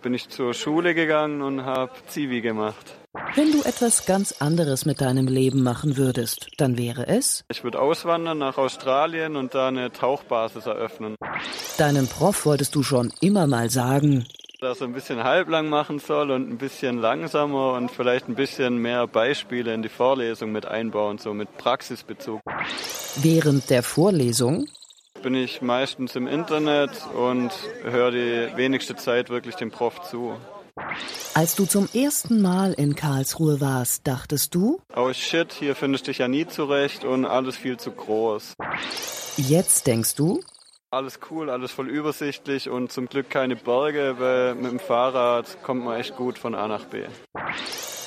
Bin 0.02 0.14
ich 0.14 0.28
zur 0.30 0.54
Schule 0.54 0.94
gegangen 0.94 1.42
und 1.42 1.64
habe 1.64 1.92
Zivi 2.08 2.40
gemacht. 2.40 2.94
Wenn 3.34 3.52
du 3.52 3.62
etwas 3.62 4.06
ganz 4.06 4.32
anderes 4.40 4.86
mit 4.86 5.00
deinem 5.00 5.26
Leben 5.26 5.62
machen 5.62 5.96
würdest, 5.96 6.48
dann 6.56 6.78
wäre 6.78 7.06
es? 7.06 7.44
Ich 7.50 7.64
würde 7.64 7.80
auswandern 7.80 8.38
nach 8.38 8.56
Australien 8.56 9.36
und 9.36 9.54
da 9.54 9.68
eine 9.68 9.92
Tauchbasis 9.92 10.66
eröffnen. 10.66 11.16
Deinem 11.76 12.06
Prof 12.06 12.46
wolltest 12.46 12.74
du 12.74 12.82
schon 12.82 13.12
immer 13.20 13.46
mal 13.46 13.68
sagen. 13.68 14.26
dass 14.60 14.80
er 14.80 14.88
ein 14.88 14.92
bisschen 14.92 15.24
halblang 15.24 15.68
machen 15.68 15.98
soll 15.98 16.30
und 16.30 16.50
ein 16.50 16.58
bisschen 16.58 16.98
langsamer 16.98 17.72
und 17.72 17.90
vielleicht 17.90 18.28
ein 18.28 18.34
bisschen 18.34 18.76
mehr 18.76 19.06
Beispiele 19.06 19.72
in 19.74 19.82
die 19.82 19.88
Vorlesung 19.88 20.52
mit 20.52 20.66
einbauen, 20.66 21.18
so 21.18 21.32
mit 21.34 21.56
Praxisbezug. 21.56 22.40
Während 23.16 23.70
der 23.70 23.82
Vorlesung 23.82 24.66
bin 25.22 25.34
ich 25.34 25.62
meistens 25.62 26.16
im 26.16 26.26
Internet 26.26 26.90
und 27.14 27.50
höre 27.82 28.10
die 28.10 28.56
wenigste 28.56 28.96
Zeit 28.96 29.30
wirklich 29.30 29.56
dem 29.56 29.70
Prof 29.70 30.02
zu. 30.02 30.36
Als 31.34 31.54
du 31.54 31.66
zum 31.66 31.88
ersten 31.92 32.40
Mal 32.40 32.72
in 32.72 32.94
Karlsruhe 32.94 33.60
warst, 33.60 34.06
dachtest 34.06 34.54
du? 34.54 34.80
Oh 34.96 35.12
shit, 35.12 35.52
hier 35.52 35.76
findest 35.76 36.06
du 36.06 36.10
dich 36.10 36.18
ja 36.18 36.28
nie 36.28 36.46
zurecht 36.46 37.04
und 37.04 37.24
alles 37.24 37.56
viel 37.56 37.76
zu 37.76 37.90
groß. 37.90 38.54
Jetzt 39.36 39.86
denkst 39.86 40.14
du? 40.14 40.40
Alles 40.90 41.20
cool, 41.30 41.50
alles 41.50 41.70
voll 41.70 41.88
übersichtlich 41.88 42.68
und 42.68 42.90
zum 42.90 43.06
Glück 43.06 43.30
keine 43.30 43.54
Berge, 43.54 44.16
weil 44.18 44.56
mit 44.56 44.72
dem 44.72 44.80
Fahrrad 44.80 45.62
kommt 45.62 45.84
man 45.84 46.00
echt 46.00 46.16
gut 46.16 46.36
von 46.36 46.54
A 46.54 46.66
nach 46.66 46.84
B. 46.86 47.04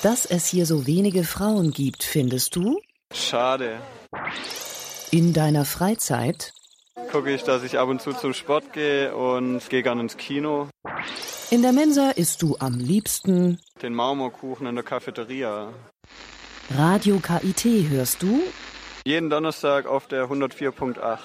Dass 0.02 0.26
es 0.26 0.48
hier 0.48 0.66
so 0.66 0.86
wenige 0.86 1.24
Frauen 1.24 1.70
gibt, 1.70 2.02
findest 2.02 2.56
du? 2.56 2.78
Schade. 3.14 3.78
In 5.10 5.32
deiner 5.32 5.64
Freizeit? 5.64 6.52
Gucke 7.10 7.32
ich, 7.32 7.42
dass 7.42 7.62
ich 7.64 7.78
ab 7.78 7.88
und 7.88 8.00
zu 8.00 8.12
zum 8.12 8.34
Sport 8.34 8.72
gehe 8.72 9.14
und 9.14 9.68
gehe 9.68 9.82
gerne 9.82 10.00
ins 10.00 10.16
Kino. 10.16 10.68
In 11.50 11.62
der 11.62 11.72
Mensa 11.72 12.10
isst 12.10 12.42
du 12.42 12.56
am 12.58 12.78
liebsten 12.78 13.58
den 13.82 13.94
Marmorkuchen 13.94 14.66
in 14.66 14.74
der 14.74 14.84
Cafeteria. 14.84 15.72
Radio 16.70 17.18
KIT 17.18 17.90
hörst 17.90 18.22
du? 18.22 18.40
Jeden 19.04 19.28
Donnerstag 19.28 19.86
auf 19.86 20.06
der 20.06 20.26
104.8. 20.28 21.18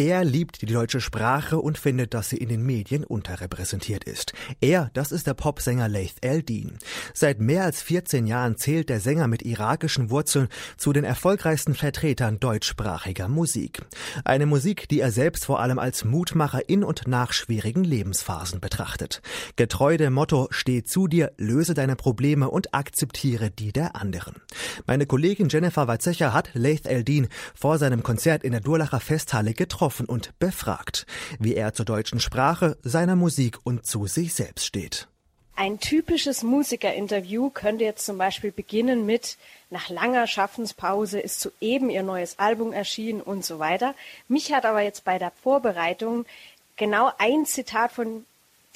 Er 0.00 0.24
liebt 0.24 0.62
die 0.62 0.66
deutsche 0.72 1.02
Sprache 1.02 1.58
und 1.58 1.76
findet, 1.76 2.14
dass 2.14 2.30
sie 2.30 2.38
in 2.38 2.48
den 2.48 2.64
Medien 2.64 3.04
unterrepräsentiert 3.04 4.04
ist. 4.04 4.32
Er, 4.62 4.90
das 4.94 5.12
ist 5.12 5.26
der 5.26 5.34
Popsänger 5.34 5.88
Laith 5.88 6.14
Eldin. 6.22 6.78
Seit 7.12 7.38
mehr 7.38 7.64
als 7.64 7.82
14 7.82 8.26
Jahren 8.26 8.56
zählt 8.56 8.88
der 8.88 9.00
Sänger 9.00 9.28
mit 9.28 9.42
irakischen 9.42 10.08
Wurzeln 10.08 10.48
zu 10.78 10.94
den 10.94 11.04
erfolgreichsten 11.04 11.74
Vertretern 11.74 12.40
deutschsprachiger 12.40 13.28
Musik. 13.28 13.82
Eine 14.24 14.46
Musik, 14.46 14.88
die 14.88 15.00
er 15.00 15.12
selbst 15.12 15.44
vor 15.44 15.60
allem 15.60 15.78
als 15.78 16.02
Mutmacher 16.02 16.66
in 16.66 16.82
und 16.82 17.06
nach 17.06 17.34
schwierigen 17.34 17.84
Lebensphasen 17.84 18.58
betrachtet. 18.58 19.20
Getreu 19.56 19.98
dem 19.98 20.14
Motto 20.14 20.48
Steh 20.50 20.82
zu 20.82 21.08
dir, 21.08 21.32
löse 21.36 21.74
deine 21.74 21.94
Probleme 21.94 22.48
und 22.48 22.72
akzeptiere 22.72 23.50
die 23.50 23.70
der 23.70 23.96
anderen. 23.96 24.36
Meine 24.86 25.04
Kollegin 25.04 25.50
Jennifer 25.50 25.88
Weizsächer 25.88 26.32
hat 26.32 26.48
Laith 26.54 26.86
Eldin 26.86 27.28
vor 27.54 27.76
seinem 27.76 28.02
Konzert 28.02 28.44
in 28.44 28.52
der 28.52 28.62
Durlacher 28.62 29.00
Festhalle 29.00 29.52
getroffen 29.52 29.89
getroffen 29.90 30.06
und 30.06 30.38
befragt, 30.38 31.06
wie 31.38 31.54
er 31.54 31.74
zur 31.74 31.84
deutschen 31.84 32.20
Sprache, 32.20 32.76
seiner 32.82 33.16
Musik 33.16 33.58
und 33.64 33.86
zu 33.86 34.06
sich 34.06 34.34
selbst 34.34 34.64
steht. 34.64 35.08
Ein 35.56 35.80
typisches 35.80 36.42
Musikerinterview 36.42 37.50
könnte 37.50 37.84
jetzt 37.84 38.06
zum 38.06 38.16
Beispiel 38.16 38.52
beginnen 38.52 39.04
mit 39.04 39.36
nach 39.68 39.90
langer 39.90 40.26
Schaffenspause 40.26 41.20
ist 41.20 41.40
soeben 41.40 41.90
ihr 41.90 42.02
neues 42.02 42.38
Album 42.38 42.72
erschienen 42.72 43.20
und 43.20 43.44
so 43.44 43.58
weiter. 43.58 43.94
Mich 44.28 44.52
hat 44.52 44.64
aber 44.64 44.80
jetzt 44.80 45.04
bei 45.04 45.18
der 45.18 45.32
Vorbereitung 45.42 46.24
genau 46.76 47.10
ein 47.18 47.44
Zitat 47.44 47.92
von 47.92 48.24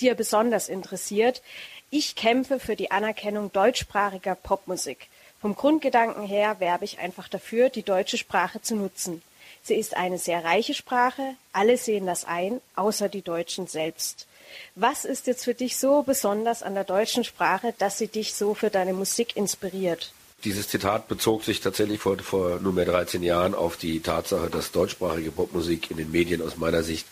dir 0.00 0.14
besonders 0.14 0.68
interessiert. 0.68 1.42
Ich 1.90 2.16
kämpfe 2.16 2.58
für 2.58 2.76
die 2.76 2.90
Anerkennung 2.90 3.52
deutschsprachiger 3.52 4.34
Popmusik. 4.34 5.08
Vom 5.40 5.54
Grundgedanken 5.54 6.26
her 6.26 6.56
werbe 6.58 6.84
ich 6.84 6.98
einfach 6.98 7.28
dafür, 7.28 7.70
die 7.70 7.82
deutsche 7.82 8.18
Sprache 8.18 8.60
zu 8.60 8.74
nutzen. 8.74 9.22
Sie 9.66 9.76
ist 9.76 9.96
eine 9.96 10.18
sehr 10.18 10.44
reiche 10.44 10.74
Sprache, 10.74 11.36
alle 11.52 11.78
sehen 11.78 12.04
das 12.04 12.26
ein, 12.26 12.60
außer 12.76 13.08
die 13.08 13.22
Deutschen 13.22 13.66
selbst. 13.66 14.26
Was 14.74 15.06
ist 15.06 15.26
jetzt 15.26 15.44
für 15.44 15.54
dich 15.54 15.78
so 15.78 16.02
besonders 16.02 16.62
an 16.62 16.74
der 16.74 16.84
deutschen 16.84 17.24
Sprache, 17.24 17.72
dass 17.78 17.96
sie 17.96 18.08
dich 18.08 18.34
so 18.34 18.52
für 18.52 18.68
deine 18.68 18.92
Musik 18.92 19.38
inspiriert? 19.38 20.12
Dieses 20.44 20.68
Zitat 20.68 21.08
bezog 21.08 21.44
sich 21.44 21.62
tatsächlich 21.62 21.98
vor, 21.98 22.18
vor 22.18 22.60
nunmehr 22.60 22.84
13 22.84 23.22
Jahren 23.22 23.54
auf 23.54 23.78
die 23.78 24.00
Tatsache, 24.00 24.50
dass 24.50 24.70
deutschsprachige 24.70 25.30
Popmusik 25.30 25.90
in 25.90 25.96
den 25.96 26.10
Medien 26.10 26.42
aus 26.42 26.58
meiner 26.58 26.82
Sicht 26.82 27.06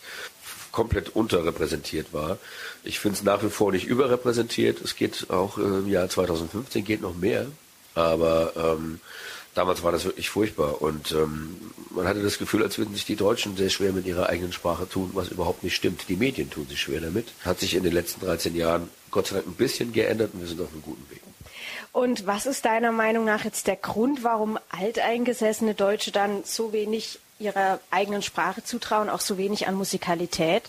komplett 0.71 1.15
unterrepräsentiert 1.15 2.13
war. 2.13 2.37
Ich 2.83 2.99
finde 2.99 3.17
es 3.17 3.23
nach 3.23 3.41
wie 3.41 3.49
vor 3.49 3.71
nicht 3.71 3.87
überrepräsentiert. 3.87 4.79
Es 4.81 4.95
geht 4.95 5.31
auch 5.31 5.57
im 5.57 5.87
Jahr 5.87 6.07
2015 6.07 6.85
geht 6.85 7.01
noch 7.01 7.15
mehr. 7.15 7.47
Aber 7.95 8.53
ähm, 8.55 8.99
damals 9.53 9.83
war 9.83 9.91
das 9.91 10.05
wirklich 10.05 10.29
furchtbar 10.29 10.81
und 10.81 11.11
ähm, 11.11 11.55
man 11.91 12.07
hatte 12.07 12.23
das 12.23 12.37
Gefühl, 12.37 12.63
als 12.63 12.77
würden 12.77 12.93
sich 12.93 13.05
die 13.05 13.15
Deutschen 13.15 13.55
sehr 13.55 13.69
schwer 13.69 13.93
mit 13.93 14.05
ihrer 14.05 14.29
eigenen 14.29 14.51
Sprache 14.51 14.89
tun, 14.89 15.11
was 15.13 15.29
überhaupt 15.29 15.63
nicht 15.63 15.75
stimmt. 15.75 16.09
Die 16.09 16.15
Medien 16.15 16.49
tun 16.49 16.67
sich 16.67 16.81
schwer 16.81 17.01
damit. 17.01 17.27
Hat 17.45 17.59
sich 17.59 17.75
in 17.75 17.83
den 17.83 17.93
letzten 17.93 18.25
13 18.25 18.55
Jahren 18.55 18.89
Gott 19.11 19.27
sei 19.27 19.35
Dank 19.35 19.47
ein 19.47 19.53
bisschen 19.53 19.93
geändert 19.93 20.31
und 20.33 20.41
wir 20.41 20.47
sind 20.47 20.59
auf 20.61 20.71
einem 20.71 20.81
guten 20.81 21.09
Weg. 21.11 21.21
Und 21.91 22.25
was 22.25 22.47
ist 22.47 22.65
deiner 22.65 22.91
Meinung 22.91 23.25
nach 23.25 23.45
jetzt 23.45 23.67
der 23.67 23.75
Grund, 23.75 24.23
warum 24.23 24.57
alteingesessene 24.69 25.75
Deutsche 25.75 26.11
dann 26.11 26.43
so 26.43 26.73
wenig 26.73 27.19
ihrer 27.37 27.79
eigenen 27.91 28.23
Sprache 28.23 28.63
zutrauen, 28.63 29.09
auch 29.09 29.19
so 29.19 29.37
wenig 29.37 29.67
an 29.67 29.75
Musikalität? 29.75 30.63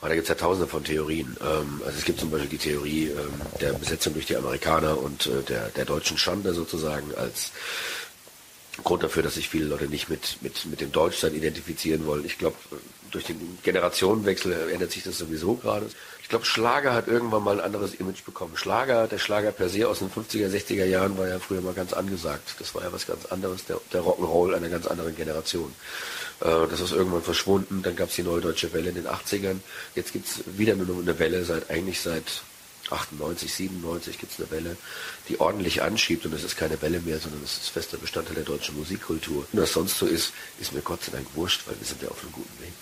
Aber 0.00 0.08
da 0.10 0.14
gibt 0.14 0.24
es 0.24 0.28
ja 0.28 0.34
tausende 0.34 0.68
von 0.68 0.84
Theorien. 0.84 1.36
Ähm, 1.40 1.82
also 1.84 1.98
es 1.98 2.04
gibt 2.04 2.20
zum 2.20 2.30
Beispiel 2.30 2.50
die 2.50 2.58
Theorie 2.58 3.06
ähm, 3.06 3.40
der 3.60 3.72
Besetzung 3.72 4.14
durch 4.14 4.26
die 4.26 4.36
Amerikaner 4.36 5.00
und 5.00 5.26
äh, 5.26 5.42
der, 5.42 5.68
der 5.70 5.84
deutschen 5.84 6.18
Schande 6.18 6.54
sozusagen 6.54 7.14
als 7.16 7.52
Grund 8.84 9.02
dafür, 9.02 9.24
dass 9.24 9.34
sich 9.34 9.48
viele 9.48 9.66
Leute 9.66 9.88
nicht 9.88 10.08
mit, 10.08 10.38
mit, 10.40 10.66
mit 10.66 10.80
dem 10.80 10.92
Deutschsein 10.92 11.34
identifizieren 11.34 12.06
wollen. 12.06 12.24
Ich 12.24 12.38
glaube, 12.38 12.56
durch 13.10 13.24
den 13.24 13.58
Generationenwechsel 13.62 14.70
ändert 14.70 14.92
sich 14.92 15.02
das 15.02 15.18
sowieso 15.18 15.54
gerade. 15.54 15.88
Ich 16.28 16.30
glaube, 16.30 16.44
Schlager 16.44 16.92
hat 16.92 17.08
irgendwann 17.08 17.42
mal 17.42 17.58
ein 17.58 17.64
anderes 17.64 17.94
Image 17.94 18.22
bekommen. 18.22 18.54
Schlager, 18.54 19.06
der 19.06 19.16
Schlager 19.16 19.50
per 19.50 19.70
se 19.70 19.88
aus 19.88 20.00
den 20.00 20.10
50er, 20.10 20.50
60er 20.50 20.84
Jahren 20.84 21.16
war 21.16 21.26
ja 21.26 21.38
früher 21.38 21.62
mal 21.62 21.72
ganz 21.72 21.94
angesagt. 21.94 22.56
Das 22.58 22.74
war 22.74 22.82
ja 22.82 22.92
was 22.92 23.06
ganz 23.06 23.24
anderes, 23.24 23.64
der, 23.64 23.80
der 23.94 24.02
Rock'n'Roll 24.02 24.54
einer 24.54 24.68
ganz 24.68 24.86
anderen 24.86 25.16
Generation. 25.16 25.72
Äh, 26.42 26.68
das 26.70 26.80
ist 26.80 26.92
irgendwann 26.92 27.22
verschwunden. 27.22 27.80
Dann 27.82 27.96
gab 27.96 28.10
es 28.10 28.16
die 28.16 28.24
Neue 28.24 28.42
Deutsche 28.42 28.74
Welle 28.74 28.90
in 28.90 28.96
den 28.96 29.06
80ern. 29.06 29.60
Jetzt 29.94 30.12
gibt 30.12 30.26
es 30.26 30.42
wieder 30.58 30.76
nur 30.76 31.00
eine 31.00 31.18
Welle, 31.18 31.46
seit 31.46 31.70
eigentlich 31.70 32.02
seit 32.02 32.42
98, 32.90 33.50
97 33.50 34.18
gibt 34.18 34.32
es 34.32 34.38
eine 34.38 34.50
Welle, 34.50 34.76
die 35.30 35.40
ordentlich 35.40 35.80
anschiebt 35.80 36.26
und 36.26 36.34
es 36.34 36.44
ist 36.44 36.58
keine 36.58 36.82
Welle 36.82 37.00
mehr, 37.00 37.18
sondern 37.20 37.42
es 37.42 37.56
ist 37.56 37.70
fester 37.70 37.96
Bestandteil 37.96 38.34
der 38.34 38.44
deutschen 38.44 38.76
Musikkultur. 38.76 39.46
Und 39.50 39.62
was 39.62 39.72
sonst 39.72 39.96
so 39.96 40.04
ist, 40.04 40.34
ist 40.60 40.74
mir 40.74 40.82
Gott 40.82 41.04
sei 41.04 41.12
Dank 41.12 41.26
wurscht, 41.34 41.66
weil 41.66 41.80
wir 41.80 41.86
sind 41.86 42.02
ja 42.02 42.08
auf 42.08 42.22
einem 42.22 42.32
guten 42.32 42.60
Weg. 42.60 42.74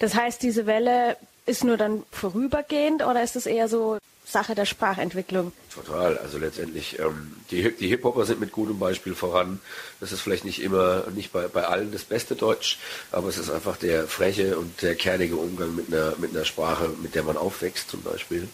Das 0.00 0.16
heißt, 0.16 0.42
diese 0.42 0.66
Welle 0.66 1.16
ist 1.46 1.64
nur 1.64 1.76
dann 1.76 2.04
vorübergehend 2.10 3.04
oder 3.04 3.22
ist 3.22 3.36
es 3.36 3.46
eher 3.46 3.68
so 3.68 3.98
Sache 4.24 4.54
der 4.54 4.66
Sprachentwicklung? 4.66 5.52
Total. 5.72 6.16
Also 6.18 6.38
letztendlich, 6.38 6.98
ähm, 6.98 7.34
die, 7.50 7.70
die 7.72 7.88
Hip-Hopper 7.88 8.24
sind 8.24 8.40
mit 8.40 8.52
gutem 8.52 8.78
Beispiel 8.78 9.14
voran. 9.14 9.60
Das 10.00 10.12
ist 10.12 10.20
vielleicht 10.20 10.44
nicht 10.44 10.62
immer, 10.62 11.04
nicht 11.14 11.32
bei, 11.32 11.48
bei 11.48 11.66
allen 11.66 11.92
das 11.92 12.04
beste 12.04 12.36
Deutsch, 12.36 12.78
aber 13.10 13.28
es 13.28 13.38
ist 13.38 13.50
einfach 13.50 13.76
der 13.76 14.06
freche 14.06 14.58
und 14.58 14.80
der 14.82 14.94
kernige 14.94 15.36
Umgang 15.36 15.74
mit 15.74 15.88
einer, 15.92 16.14
mit 16.18 16.30
einer 16.30 16.44
Sprache, 16.44 16.90
mit 17.02 17.14
der 17.14 17.24
man 17.24 17.36
aufwächst 17.36 17.90
zum 17.90 18.02
Beispiel, 18.02 18.48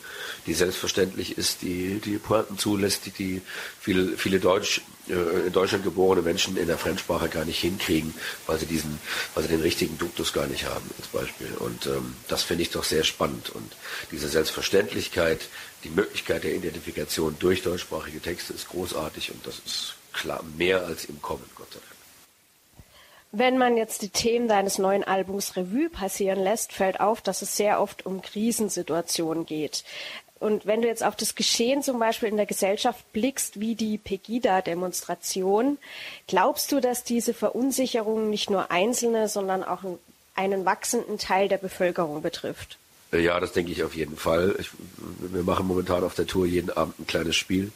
die 0.47 0.55
selbstverständlich 0.55 1.37
ist, 1.39 1.63
die, 1.63 2.01
die 2.01 2.19
Pointen 2.19 2.59
zulässt, 2.59 3.07
die, 3.07 3.11
die 3.11 3.43
viele, 3.81 4.17
viele 4.17 4.41
Deutsch, 4.41 4.81
in 5.09 5.53
Deutschland 5.53 5.85
geborene 5.85 6.23
Menschen 6.23 6.57
in 6.57 6.67
der 6.67 6.79
Fremdsprache 6.79 7.29
gar 7.29 7.45
nicht 7.45 7.61
hinkriegen, 7.61 8.15
weil 8.47 8.59
sie 8.59 8.67
diesen, 8.67 8.99
weil 9.35 9.45
sie 9.45 9.51
den 9.51 9.61
richtigen 9.61 9.99
Duktus 9.99 10.33
gar 10.33 10.47
nicht 10.47 10.67
haben, 10.67 10.89
als 10.99 11.09
Beispiel. 11.09 11.53
Und 11.59 11.87
ähm, 11.87 12.15
das 12.29 12.43
finde 12.43 12.63
ich 12.63 12.71
doch 12.71 12.85
sehr 12.85 13.05
spannend. 13.05 13.51
Und 13.51 13.73
diese 14.11 14.29
Selbstverständlichkeit, 14.29 15.41
die 15.85 15.91
Möglichkeit 15.91 16.45
der 16.45 16.55
Identifikation 16.55 17.37
durch 17.39 17.63
deutschsprachige 17.63 18.21
Texte 18.21 18.53
ist 18.53 18.69
großartig 18.69 19.31
und 19.31 19.47
das 19.47 19.61
ist 19.65 19.95
klar 20.13 20.43
mehr 20.57 20.85
als 20.85 21.05
im 21.05 21.23
Kommen, 21.23 21.45
Gott 21.55 21.73
sei 21.73 21.81
Dank. 21.81 21.99
Wenn 23.31 23.59
man 23.59 23.77
jetzt 23.77 24.01
die 24.01 24.09
Themen 24.09 24.49
deines 24.49 24.79
neuen 24.79 25.05
Albums 25.05 25.55
Revue 25.55 25.91
passieren 25.91 26.43
lässt, 26.43 26.73
fällt 26.73 26.99
auf, 26.99 27.21
dass 27.21 27.43
es 27.43 27.59
sehr 27.59 27.79
oft 27.79 28.07
um 28.07 28.23
Krisensituationen 28.23 29.45
geht. 29.45 29.85
Und 30.41 30.67
wenn 30.67 30.83
du 30.83 30.89
jetzt 30.89 31.05
auf 31.05 31.17
das 31.17 31.35
Geschehen 31.35 31.83
zum 31.83 31.99
Beispiel 31.99 32.29
in 32.29 32.37
der 32.37 32.47
Gesellschaft 32.47 33.13
blickst, 33.13 33.61
wie 33.61 33.75
die 33.75 33.99
Pegida-Demonstration, 33.99 35.79
glaubst 36.27 36.71
du, 36.71 36.81
dass 36.81 37.05
diese 37.05 37.35
Verunsicherung 37.35 38.31
nicht 38.31 38.51
nur 38.51 38.71
Einzelne, 38.71 39.29
sondern 39.29 39.65
auch 39.65 39.83
einen 40.35 40.65
wachsenden 40.65 41.19
Teil 41.19 41.49
der 41.49 41.59
Bevölkerung 41.59 42.23
betrifft? 42.23 42.79
Ja, 43.11 43.41
das 43.41 43.53
denke 43.53 43.73
ich 43.73 43.83
auf 43.83 43.97
jeden 43.97 44.17
Fall. 44.17 44.55
Ich, 44.59 44.71
wir 45.33 45.43
machen 45.43 45.67
momentan 45.67 46.05
auf 46.05 46.15
der 46.15 46.27
Tour 46.27 46.47
jeden 46.47 46.71
Abend 46.71 46.99
ein 47.01 47.07
kleines 47.07 47.37
Spiel, 47.37 47.73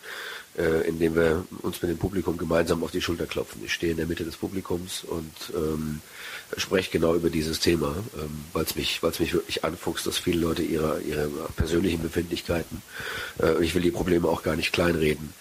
äh, 0.56 0.86
in 0.86 0.98
dem 0.98 1.14
wir 1.14 1.44
uns 1.62 1.80
mit 1.80 1.90
dem 1.90 1.98
Publikum 1.98 2.36
gemeinsam 2.36 2.82
auf 2.82 2.90
die 2.90 3.00
Schulter 3.00 3.26
klopfen. 3.26 3.62
Ich 3.64 3.72
stehe 3.72 3.92
in 3.92 3.96
der 3.96 4.06
Mitte 4.06 4.24
des 4.24 4.36
Publikums 4.36 5.04
und 5.04 5.32
ähm, 5.54 6.00
spreche 6.56 6.90
genau 6.90 7.14
über 7.14 7.30
dieses 7.30 7.60
Thema, 7.60 7.94
ähm, 8.16 8.44
weil 8.52 8.64
es 8.64 8.76
mich, 8.76 9.00
mich 9.02 9.32
wirklich 9.32 9.64
anfuchst, 9.64 10.06
dass 10.06 10.18
viele 10.18 10.40
Leute 10.40 10.62
ihre, 10.62 11.00
ihre 11.00 11.28
persönlichen 11.56 12.02
Befindlichkeiten, 12.02 12.82
äh, 13.42 13.64
ich 13.64 13.74
will 13.74 13.82
die 13.82 13.90
Probleme 13.90 14.28
auch 14.28 14.42
gar 14.42 14.56
nicht 14.56 14.72
kleinreden, 14.72 15.32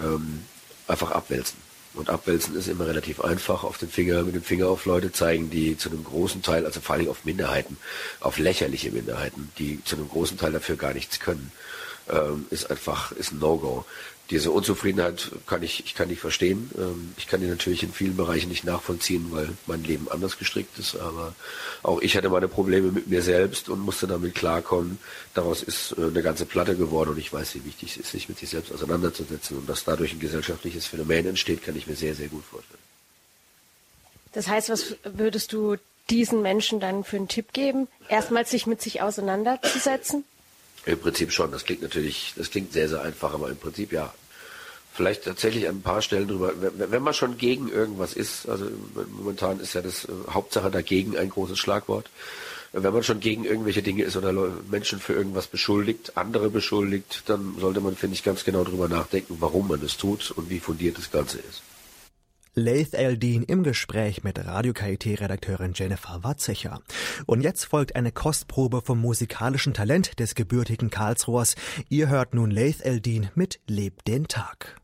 ähm, 0.00 0.40
einfach 0.86 1.12
abwälzen. 1.12 1.58
Und 1.94 2.10
abwälzen 2.10 2.54
ist 2.54 2.68
immer 2.68 2.86
relativ 2.86 3.22
einfach 3.22 3.64
auf 3.64 3.78
den 3.78 3.88
Finger, 3.88 4.22
mit 4.22 4.34
dem 4.34 4.42
Finger 4.42 4.68
auf 4.68 4.84
Leute 4.84 5.10
zeigen, 5.10 5.50
die 5.50 5.76
zu 5.76 5.88
einem 5.88 6.04
großen 6.04 6.42
Teil, 6.42 6.66
also 6.66 6.80
vor 6.80 6.94
allem 6.94 7.08
auf 7.08 7.24
Minderheiten, 7.24 7.78
auf 8.20 8.38
lächerliche 8.38 8.90
Minderheiten, 8.90 9.50
die 9.58 9.82
zu 9.84 9.96
einem 9.96 10.08
großen 10.08 10.36
Teil 10.36 10.52
dafür 10.52 10.76
gar 10.76 10.92
nichts 10.92 11.18
können, 11.18 11.50
ähm, 12.10 12.46
ist 12.50 12.70
einfach, 12.70 13.12
ist 13.12 13.32
ein 13.32 13.38
No-Go 13.38 13.84
diese 14.30 14.50
Unzufriedenheit 14.50 15.30
kann 15.46 15.62
ich, 15.62 15.84
ich 15.86 15.94
kann 15.94 16.08
die 16.08 16.16
verstehen. 16.16 16.70
Ähm, 16.76 17.14
ich 17.16 17.26
kann 17.26 17.40
die 17.40 17.46
natürlich 17.46 17.82
in 17.82 17.92
vielen 17.92 18.16
Bereichen 18.16 18.48
nicht 18.48 18.64
nachvollziehen, 18.64 19.28
weil 19.30 19.48
mein 19.66 19.82
Leben 19.84 20.08
anders 20.10 20.38
gestrickt 20.38 20.78
ist. 20.78 20.96
Aber 20.96 21.34
auch 21.82 22.00
ich 22.02 22.16
hatte 22.16 22.28
meine 22.28 22.48
Probleme 22.48 22.92
mit 22.92 23.06
mir 23.06 23.22
selbst 23.22 23.68
und 23.68 23.80
musste 23.80 24.06
damit 24.06 24.34
klarkommen. 24.34 24.98
Daraus 25.34 25.62
ist 25.62 25.94
äh, 25.96 26.02
eine 26.02 26.22
ganze 26.22 26.44
Platte 26.44 26.76
geworden 26.76 27.10
und 27.10 27.18
ich 27.18 27.32
weiß, 27.32 27.54
wie 27.54 27.64
wichtig 27.64 27.92
es 27.92 27.96
ist, 27.96 28.10
sich 28.12 28.28
mit 28.28 28.38
sich 28.38 28.50
selbst 28.50 28.72
auseinanderzusetzen. 28.72 29.58
Und 29.58 29.68
dass 29.68 29.84
dadurch 29.84 30.12
ein 30.12 30.20
gesellschaftliches 30.20 30.86
Phänomen 30.86 31.26
entsteht, 31.26 31.62
kann 31.62 31.76
ich 31.76 31.86
mir 31.86 31.96
sehr, 31.96 32.14
sehr 32.14 32.28
gut 32.28 32.44
vorstellen. 32.44 32.80
Das 34.32 34.46
heißt, 34.46 34.68
was 34.68 34.96
würdest 35.04 35.54
du 35.54 35.76
diesen 36.10 36.42
Menschen 36.42 36.80
dann 36.80 37.02
für 37.02 37.16
einen 37.16 37.28
Tipp 37.28 37.52
geben? 37.54 37.88
Erstmals 38.08 38.50
sich 38.50 38.66
mit 38.66 38.82
sich 38.82 39.00
auseinanderzusetzen? 39.00 40.24
Im 40.86 40.98
Prinzip 40.98 41.32
schon. 41.32 41.50
Das 41.50 41.64
klingt 41.64 41.82
natürlich, 41.82 42.32
das 42.36 42.50
klingt 42.50 42.72
sehr, 42.72 42.88
sehr 42.88 43.02
einfach, 43.02 43.34
aber 43.34 43.48
im 43.50 43.56
Prinzip 43.56 43.92
ja. 43.92 44.12
Vielleicht 44.92 45.24
tatsächlich 45.24 45.68
an 45.68 45.76
ein 45.76 45.82
paar 45.82 46.02
Stellen 46.02 46.26
drüber, 46.26 46.52
wenn 46.56 47.02
man 47.02 47.14
schon 47.14 47.38
gegen 47.38 47.68
irgendwas 47.68 48.14
ist, 48.14 48.48
also 48.48 48.66
momentan 49.12 49.60
ist 49.60 49.74
ja 49.74 49.80
das 49.80 50.06
äh, 50.06 50.08
Hauptsache 50.30 50.72
dagegen 50.72 51.16
ein 51.16 51.30
großes 51.30 51.56
Schlagwort. 51.56 52.10
Wenn 52.72 52.92
man 52.92 53.02
schon 53.02 53.20
gegen 53.20 53.44
irgendwelche 53.44 53.82
Dinge 53.82 54.02
ist 54.02 54.16
oder 54.16 54.32
Menschen 54.68 54.98
für 54.98 55.14
irgendwas 55.14 55.46
beschuldigt, 55.46 56.16
andere 56.16 56.50
beschuldigt, 56.50 57.22
dann 57.26 57.56
sollte 57.60 57.80
man, 57.80 57.96
finde 57.96 58.14
ich, 58.14 58.24
ganz 58.24 58.44
genau 58.44 58.64
drüber 58.64 58.88
nachdenken, 58.88 59.36
warum 59.40 59.68
man 59.68 59.82
es 59.82 59.96
tut 59.96 60.32
und 60.32 60.50
wie 60.50 60.58
fundiert 60.58 60.98
das 60.98 61.10
Ganze 61.10 61.38
ist. 61.38 61.62
Laith 62.58 62.94
Eldin 62.94 63.44
im 63.44 63.62
Gespräch 63.62 64.24
mit 64.24 64.44
Radio 64.44 64.72
KIT-Redakteurin 64.72 65.72
Jennifer 65.74 66.24
Watzecher. 66.24 66.80
Und 67.24 67.42
jetzt 67.42 67.64
folgt 67.64 67.94
eine 67.94 68.10
Kostprobe 68.10 68.82
vom 68.82 69.00
musikalischen 69.00 69.74
Talent 69.74 70.18
des 70.18 70.34
gebürtigen 70.34 70.90
Karlsruhers. 70.90 71.54
Ihr 71.88 72.08
hört 72.08 72.34
nun 72.34 72.50
Laith 72.50 72.80
Eldin 72.80 73.30
mit 73.36 73.60
Leb 73.68 74.04
den 74.04 74.26
Tag. 74.26 74.76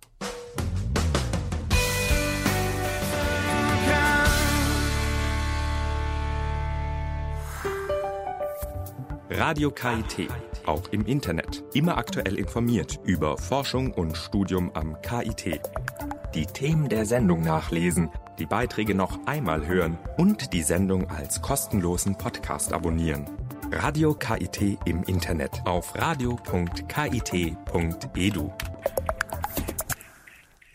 Radio 9.31 9.71
KIT, 9.73 10.29
auch 10.67 10.89
im 10.91 11.07
Internet. 11.07 11.65
Immer 11.75 11.99
aktuell 11.99 12.37
informiert 12.37 13.01
über 13.05 13.39
Forschung 13.39 13.93
und 13.93 14.17
Studium 14.17 14.71
am 14.75 15.01
KIT 15.03 15.61
die 16.35 16.47
Themen 16.47 16.89
der 16.89 17.07
Sendung 17.07 17.43
nachlesen, 17.43 18.11
die 18.39 18.47
Beiträge 18.47 18.95
noch 18.95 19.25
einmal 19.27 19.67
hören 19.67 19.99
und 20.17 20.53
die 20.53 20.63
Sendung 20.63 21.09
als 21.09 21.41
kostenlosen 21.41 22.19
Podcast 22.19 22.73
abonnieren. 22.73 23.25
Radio 23.71 24.15
KIT 24.15 24.79
im 24.85 25.05
Internet 25.05 25.63
auf 25.65 25.95
radio.kit.edu. 25.95 26.43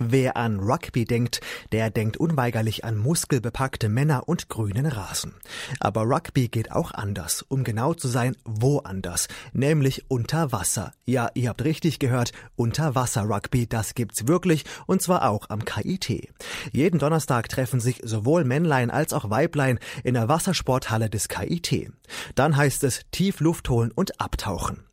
Wer 0.02 0.38
an 0.38 0.62
Rugby 0.62 1.04
denkt, 1.04 1.42
der 1.74 1.90
denkt 1.90 2.16
unweigerlich 2.16 2.86
an 2.86 2.98
muskelbepackte 2.98 3.90
Männer 3.90 4.30
und 4.30 4.48
grünen 4.48 4.86
Rasen. 4.86 5.34
Aber 5.82 6.04
Rugby 6.04 6.48
geht 6.48 6.72
auch 6.72 6.92
anders, 6.92 7.44
um 7.50 7.66
genau 7.66 7.94
zu 7.94 8.08
sein, 8.08 8.38
woanders, 8.46 9.28
nämlich 9.52 10.06
unter 10.08 10.54
Wasser. 10.54 10.94
Ja, 11.06 11.30
ihr 11.34 11.50
habt 11.50 11.66
richtig 11.66 12.00
gehört, 12.00 12.32
Unterwasser-Rugby, 12.56 13.68
das 13.68 13.94
gibt's 13.94 14.26
wirklich 14.26 14.64
und 14.88 15.02
zwar 15.02 15.30
auch 15.30 15.50
am 15.50 15.66
KIT. 15.66 16.30
Jeden 16.72 17.00
Donnerstag 17.00 17.50
treffen 17.50 17.82
sich 17.82 18.00
sowohl 18.02 18.46
Männlein 18.46 18.92
als 18.92 19.12
auch 19.12 19.30
Weiblein 19.30 19.80
in 20.06 20.14
der 20.14 20.30
Wassersporthalle 20.30 21.10
des 21.10 21.28
KIT. 21.28 21.92
Dann 22.36 22.56
heißt 22.56 22.86
es 22.86 23.02
tief 23.12 23.42
Luft 23.42 23.68
holen 23.68 23.92
und 23.92 24.22
abtauchen. 24.22 24.86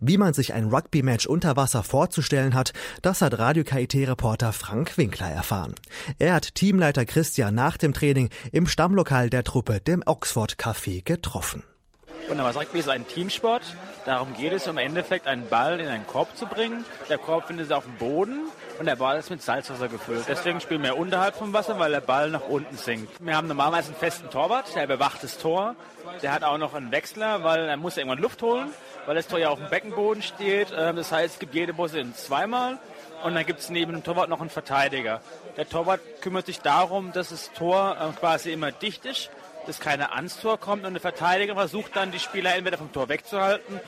Wie 0.00 0.18
man 0.18 0.34
sich 0.34 0.52
ein 0.54 0.68
Rugby-Match 0.68 1.26
unter 1.26 1.56
Wasser 1.56 1.82
vorzustellen 1.82 2.54
hat, 2.54 2.72
das 3.02 3.22
hat 3.22 3.38
Radio 3.38 3.64
KIT-Reporter 3.64 4.53
Frank 4.54 4.96
Winkler 4.96 5.30
erfahren. 5.30 5.74
Er 6.18 6.34
hat 6.34 6.54
Teamleiter 6.54 7.04
Christian 7.04 7.54
nach 7.54 7.76
dem 7.76 7.92
Training 7.92 8.30
im 8.52 8.66
Stammlokal 8.66 9.30
der 9.30 9.44
Truppe, 9.44 9.80
dem 9.80 10.02
Oxford 10.06 10.56
Café, 10.56 11.02
getroffen. 11.04 11.62
Wunderbar, 12.28 12.56
Rugby 12.56 12.78
ist 12.78 12.88
ein 12.88 13.06
Teamsport. 13.06 13.62
Darum 14.06 14.32
geht 14.34 14.52
es 14.52 14.66
im 14.66 14.78
Endeffekt, 14.78 15.26
einen 15.26 15.46
Ball 15.48 15.78
in 15.78 15.88
einen 15.88 16.06
Korb 16.06 16.34
zu 16.36 16.46
bringen. 16.46 16.84
Der 17.10 17.18
Korb 17.18 17.46
findet 17.46 17.66
sich 17.66 17.76
auf 17.76 17.84
dem 17.84 17.96
Boden 17.96 18.48
und 18.78 18.86
der 18.86 18.96
Ball 18.96 19.18
ist 19.18 19.30
mit 19.30 19.42
Salzwasser 19.42 19.88
gefüllt. 19.88 20.24
Deswegen 20.26 20.60
spielen 20.60 20.82
wir 20.82 20.96
unterhalb 20.96 21.36
vom 21.36 21.52
Wasser, 21.52 21.78
weil 21.78 21.90
der 21.90 22.00
Ball 22.00 22.30
nach 22.30 22.48
unten 22.48 22.76
sinkt. 22.78 23.12
Wir 23.20 23.36
haben 23.36 23.46
normalerweise 23.46 23.88
einen 23.88 23.98
festen 23.98 24.30
Torwart, 24.30 24.74
der 24.74 24.86
bewacht 24.86 25.22
das 25.22 25.36
Tor. 25.36 25.76
Der 26.22 26.32
hat 26.32 26.44
auch 26.44 26.56
noch 26.56 26.72
einen 26.72 26.92
Wechsler, 26.92 27.44
weil 27.44 27.68
er 27.68 27.76
muss 27.76 27.98
irgendwann 27.98 28.20
Luft 28.20 28.40
holen, 28.40 28.68
weil 29.04 29.16
das 29.16 29.26
Tor 29.26 29.38
ja 29.38 29.50
auf 29.50 29.58
dem 29.58 29.68
Beckenboden 29.68 30.22
steht. 30.22 30.68
Ähm, 30.74 30.96
das 30.96 31.12
heißt, 31.12 31.34
es 31.34 31.38
gibt 31.38 31.54
jede 31.54 31.74
Position 31.74 32.14
zweimal 32.14 32.78
und 33.24 33.34
dann 33.34 33.44
gibt 33.44 33.60
es 33.60 33.70
neben 33.70 33.92
dem 33.92 34.04
Torwart 34.04 34.28
noch 34.28 34.40
einen 34.40 34.50
Verteidiger. 34.50 35.20
Der 35.56 35.68
Torwart 35.68 36.00
kümmert 36.20 36.46
sich 36.46 36.60
darum, 36.60 37.12
dass 37.12 37.30
das 37.30 37.52
Tor 37.52 37.96
ähm, 38.00 38.14
quasi 38.14 38.52
immer 38.52 38.70
dicht 38.70 39.04
ist 39.04 39.30
dass 39.66 39.80
keine 39.80 40.12
ans 40.12 40.40
Tor 40.40 40.58
kommt 40.58 40.84
und 40.84 40.94
der 40.94 41.00
Verteidiger 41.00 41.54
versucht 41.54 41.96
dann, 41.96 42.10
die 42.10 42.18
Spieler 42.18 42.54
entweder 42.54 42.78
vom 42.78 42.92
Tor 42.92 43.08
wegzuhalten 43.08 43.80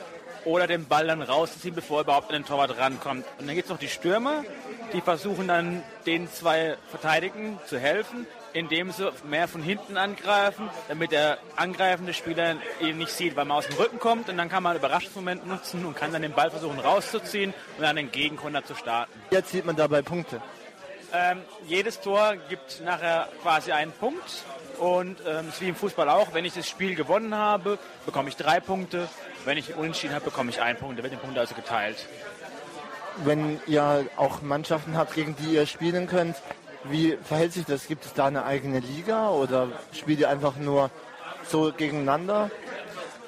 oder 0.45 0.67
den 0.67 0.87
Ball 0.87 1.07
dann 1.07 1.23
rauszuziehen, 1.23 1.75
bevor 1.75 1.99
er 1.99 2.05
überhaupt 2.05 2.29
an 2.29 2.35
den 2.35 2.45
Torwart 2.45 2.79
rankommt. 2.79 3.25
Und 3.39 3.47
dann 3.47 3.55
gibt 3.55 3.67
es 3.67 3.71
noch 3.71 3.79
die 3.79 3.89
Stürmer, 3.89 4.45
die 4.93 5.01
versuchen 5.01 5.49
dann 5.49 5.83
den 6.07 6.31
zwei 6.31 6.77
Verteidigen 6.89 7.59
zu 7.67 7.79
helfen, 7.79 8.27
indem 8.57 8.91
sie 8.91 9.13
mehr 9.29 9.49
von 9.49 9.63
hinten 9.63 9.99
angreifen, 9.99 10.71
damit 10.89 11.13
der 11.13 11.37
angreifende 11.57 12.15
Spieler 12.15 12.57
ihn 12.81 12.97
nicht 12.97 13.11
sieht, 13.13 13.37
weil 13.37 13.45
man 13.45 13.59
aus 13.59 13.67
dem 13.67 13.77
Rücken 13.77 13.99
kommt 13.99 14.31
und 14.31 14.39
dann 14.39 14.49
kann 14.49 14.63
man 14.63 14.71
einen 14.71 14.79
Überraschungsmoment 14.79 15.47
nutzen 15.47 15.85
und 15.85 15.95
kann 15.95 16.11
dann 16.11 16.23
den 16.23 16.33
Ball 16.33 16.51
versuchen 16.51 16.81
rauszuziehen 16.81 17.53
und 17.77 17.83
dann 17.83 17.97
den 17.97 18.11
Gegenkonter 18.11 18.65
zu 18.65 18.75
starten. 18.75 19.13
Jetzt 19.31 19.51
sieht 19.51 19.67
man 19.67 19.77
dabei 19.77 20.01
Punkte. 20.01 20.41
Ähm, 21.13 21.43
jedes 21.67 22.01
Tor 22.01 22.37
gibt 22.49 22.81
nachher 22.83 23.29
quasi 23.43 23.73
einen 23.73 23.93
Punkt 23.93 24.45
und 24.79 25.19
ähm, 25.27 25.49
ist 25.51 25.61
wie 25.61 25.69
im 25.69 25.77
Fußball 25.77 26.09
auch, 26.09 26.33
wenn 26.33 26.47
ich 26.47 26.55
das 26.55 26.67
Spiel 26.67 26.95
gewonnen 26.95 27.35
habe, 27.35 27.79
bekomme 28.07 28.31
ich 28.31 28.37
drei 28.37 28.61
Punkte. 28.61 29.09
Wenn 29.45 29.59
ich 29.59 29.75
unentschieden 29.75 30.15
habe, 30.15 30.25
bekomme 30.25 30.51
ich 30.51 30.63
einen 30.63 30.79
Punkt. 30.79 30.99
Da 30.99 31.03
wird 31.03 31.13
den 31.13 31.21
Punkt 31.21 31.39
also 31.39 31.55
geteilt. 31.55 32.09
Wenn 33.25 33.61
ihr 33.67 34.07
auch 34.17 34.41
Mannschaften 34.41 34.97
habt, 34.97 35.15
gegen 35.15 35.37
die 35.37 35.55
ihr 35.55 35.67
spielen 35.67 36.07
könnt, 36.07 36.37
wie 36.91 37.17
verhält 37.23 37.53
sich 37.53 37.65
das? 37.65 37.87
Gibt 37.87 38.05
es 38.05 38.13
da 38.13 38.27
eine 38.27 38.45
eigene 38.45 38.81
Liga 38.81 39.31
oder 39.31 39.69
spielt 39.93 40.21
ihr 40.21 40.29
einfach 40.29 40.57
nur 40.57 40.91
so 41.49 41.73
gegeneinander? 41.77 42.51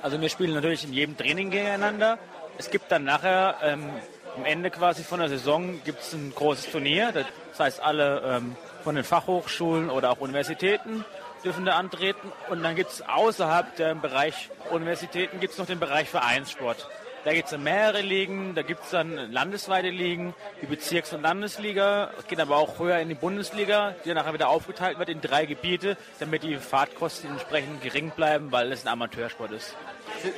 Also 0.03 0.21
wir 0.21 0.29
spielen 0.29 0.55
natürlich 0.55 0.85
in 0.85 0.93
jedem 0.93 1.17
Training 1.17 1.51
gegeneinander. 1.51 2.19
Es 2.57 2.71
gibt 2.71 2.91
dann 2.91 3.05
nachher 3.05 3.57
ähm, 3.63 3.91
am 4.37 4.45
Ende 4.45 4.71
quasi 4.71 5.03
von 5.03 5.21
der 5.21 5.29
Saison 5.29 5.83
gibt 5.85 6.01
es 6.01 6.13
ein 6.13 6.33
großes 6.35 6.71
Turnier. 6.71 7.13
Das 7.13 7.27
heißt, 7.59 7.81
alle 7.81 8.23
ähm, 8.25 8.57
von 8.85 8.95
den 8.95 9.05
Fachhochschulen 9.05 9.91
oder 9.91 10.11
auch 10.11 10.21
Universitäten 10.21 11.05
dürfen 11.45 11.65
da 11.65 11.77
antreten. 11.77 12.33
Und 12.49 12.63
dann 12.63 12.77
gibt 12.77 12.91
es 12.91 13.03
außerhalb 13.03 13.75
der 13.77 13.95
Bereich 13.95 14.51
Universitäten 14.71 15.41
gibt 15.41 15.53
es 15.55 15.59
noch 15.59 15.67
den 15.67 15.81
Bereich 15.81 16.09
Vereinssport. 16.09 16.89
Da 17.25 17.33
gibt 17.35 17.51
es 17.51 17.59
mehrere 17.59 18.01
Ligen, 18.01 18.55
da 18.55 18.63
gibt 18.63 18.85
es 18.85 18.91
dann 18.91 19.33
landesweite 19.33 19.91
Ligen, 19.91 20.35
die 20.63 20.67
Bezirks- 20.67 21.13
und 21.13 21.23
Landesliga. 21.23 22.11
Es 22.19 22.27
geht 22.27 22.41
aber 22.41 22.57
auch 22.57 22.79
höher 22.79 22.99
in 23.01 23.09
die 23.09 23.15
Bundesliga, 23.15 23.95
die 24.05 24.09
dann 24.09 24.17
nachher 24.17 24.35
wieder 24.35 24.49
aufgeteilt 24.49 24.99
wird 24.99 25.09
in 25.09 25.21
drei 25.21 25.45
Gebiete, 25.45 25.97
damit 26.21 26.43
die 26.45 26.57
Fahrtkosten 26.57 27.31
entsprechend 27.31 27.83
gering 27.83 28.11
bleiben, 28.11 28.53
weil 28.53 28.71
es 28.73 28.87
ein 28.87 28.89
Amateursport 28.89 29.51
ist. 29.53 29.75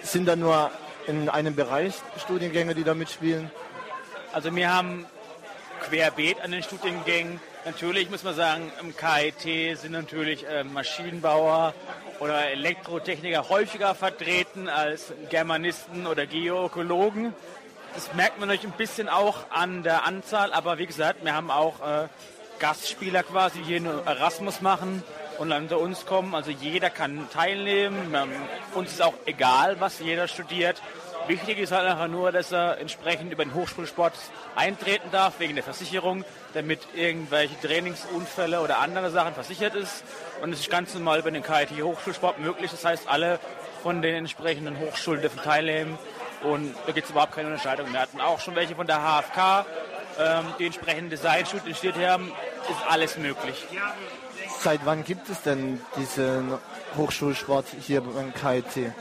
Sind 0.02 0.26
da 0.26 0.36
nur 0.36 0.70
in 1.06 1.28
einem 1.28 1.54
Bereich 1.54 1.94
Studiengänge, 2.18 2.74
die 2.74 2.84
da 2.84 2.94
mitspielen? 2.94 3.50
Also 4.32 4.54
wir 4.54 4.72
haben 4.72 5.06
querbeet 5.80 6.40
an 6.40 6.52
den 6.52 6.62
Studiengängen 6.62 7.40
Natürlich 7.66 8.08
muss 8.08 8.24
man 8.24 8.34
sagen, 8.34 8.72
im 8.80 8.96
KIT 8.96 9.78
sind 9.78 9.92
natürlich 9.92 10.48
äh, 10.48 10.64
Maschinenbauer 10.64 11.74
oder 12.18 12.50
Elektrotechniker 12.50 13.50
häufiger 13.50 13.94
vertreten 13.94 14.66
als 14.70 15.12
Germanisten 15.28 16.06
oder 16.06 16.24
Geoökologen. 16.24 17.34
Das 17.94 18.14
merkt 18.14 18.40
man 18.40 18.48
natürlich 18.48 18.72
ein 18.72 18.78
bisschen 18.78 19.10
auch 19.10 19.50
an 19.50 19.82
der 19.82 20.06
Anzahl, 20.06 20.54
aber 20.54 20.78
wie 20.78 20.86
gesagt, 20.86 21.22
wir 21.22 21.34
haben 21.34 21.50
auch 21.50 21.80
äh, 21.80 22.08
Gastspieler 22.60 23.22
quasi, 23.24 23.58
die 23.58 23.78
hier 23.78 24.02
Erasmus 24.06 24.62
machen 24.62 25.02
und 25.36 25.50
dann 25.50 25.64
unter 25.64 25.80
uns 25.80 26.06
kommen. 26.06 26.34
Also 26.34 26.50
jeder 26.50 26.88
kann 26.88 27.28
teilnehmen. 27.30 28.14
Uns 28.74 28.92
ist 28.92 29.02
auch 29.02 29.14
egal, 29.26 29.80
was 29.80 29.98
jeder 29.98 30.28
studiert. 30.28 30.80
Wichtig 31.30 31.58
ist 31.58 31.70
halt 31.70 31.88
einfach 31.88 32.08
nur, 32.08 32.32
dass 32.32 32.50
er 32.50 32.78
entsprechend 32.78 33.32
über 33.32 33.44
den 33.44 33.54
Hochschulsport 33.54 34.14
eintreten 34.56 35.10
darf, 35.12 35.38
wegen 35.38 35.54
der 35.54 35.62
Versicherung, 35.62 36.24
damit 36.54 36.80
irgendwelche 36.92 37.54
Trainingsunfälle 37.60 38.60
oder 38.60 38.80
andere 38.80 39.12
Sachen 39.12 39.34
versichert 39.34 39.76
ist. 39.76 40.02
Und 40.42 40.52
es 40.52 40.58
ist 40.58 40.70
ganz 40.70 40.92
normal 40.92 41.20
über 41.20 41.30
den 41.30 41.44
KIT 41.44 41.84
Hochschulsport 41.84 42.40
möglich. 42.40 42.72
Das 42.72 42.84
heißt, 42.84 43.06
alle 43.06 43.38
von 43.80 44.02
den 44.02 44.16
entsprechenden 44.16 44.80
Hochschulen 44.80 45.20
dürfen 45.20 45.40
teilnehmen. 45.40 45.96
Und 46.42 46.74
da 46.86 46.90
gibt 46.90 47.04
es 47.04 47.12
überhaupt 47.12 47.36
keine 47.36 47.46
Unterscheidung. 47.46 47.92
Wir 47.92 48.00
hatten 48.00 48.20
auch 48.20 48.40
schon 48.40 48.56
welche 48.56 48.74
von 48.74 48.88
der 48.88 48.98
HFK, 48.98 49.66
ähm, 50.18 50.46
die 50.58 50.66
entsprechenden 50.66 51.10
Designstudios 51.10 51.78
studiert 51.78 52.08
haben, 52.08 52.32
ist 52.68 52.90
alles 52.90 53.16
möglich. 53.16 53.68
Seit 54.58 54.84
wann 54.84 55.04
gibt 55.04 55.28
es 55.28 55.42
denn 55.42 55.80
diesen 55.96 56.58
Hochschulsport 56.96 57.66
hier 57.80 58.00
beim 58.00 58.34
KIT? 58.34 58.92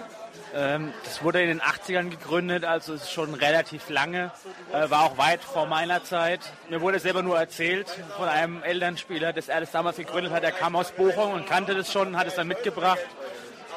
Ähm, 0.54 0.94
das 1.04 1.24
wurde 1.24 1.42
in 1.42 1.50
den 1.50 1.62
80ern 1.62 2.10
gegründet, 2.10 2.66
also 2.66 2.94
ist 2.94 3.12
schon 3.12 3.34
relativ 3.34 3.90
lange, 3.90 4.32
äh, 4.74 4.90
war 4.90 5.04
auch 5.04 5.18
weit 5.18 5.44
vor 5.44 5.68
meiner 5.68 6.04
Zeit. 6.04 6.40
Mir 6.70 6.82
wurde 6.82 7.00
selber 7.00 7.22
nur 7.22 7.38
erzählt 7.38 7.88
von 8.18 8.28
einem 8.28 8.64
Elternspieler, 8.64 9.32
dass 9.32 9.48
er 9.48 9.60
das 9.60 9.72
damals 9.72 9.98
gegründet 9.98 10.34
hat. 10.34 10.44
Er 10.44 10.52
kam 10.52 10.76
aus 10.76 10.92
Bochum 10.92 11.34
und 11.34 11.46
kannte 11.46 11.76
das 11.76 11.92
schon, 11.92 12.18
hat 12.18 12.28
es 12.28 12.36
dann 12.36 12.48
mitgebracht. 12.48 13.00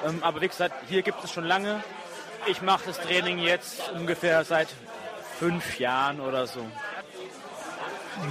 Ähm, 0.06 0.22
aber 0.22 0.40
wie 0.40 0.48
gesagt, 0.48 0.74
hier 0.88 1.02
gibt 1.02 1.22
es 1.22 1.30
schon 1.30 1.44
lange. 1.44 1.82
Ich 2.46 2.62
mache 2.62 2.84
das 2.86 2.98
Training 3.00 3.38
jetzt 3.38 3.90
ungefähr 3.94 4.42
seit 4.44 4.68
fünf 5.38 5.78
Jahren 5.78 6.20
oder 6.20 6.46
so. 6.46 6.60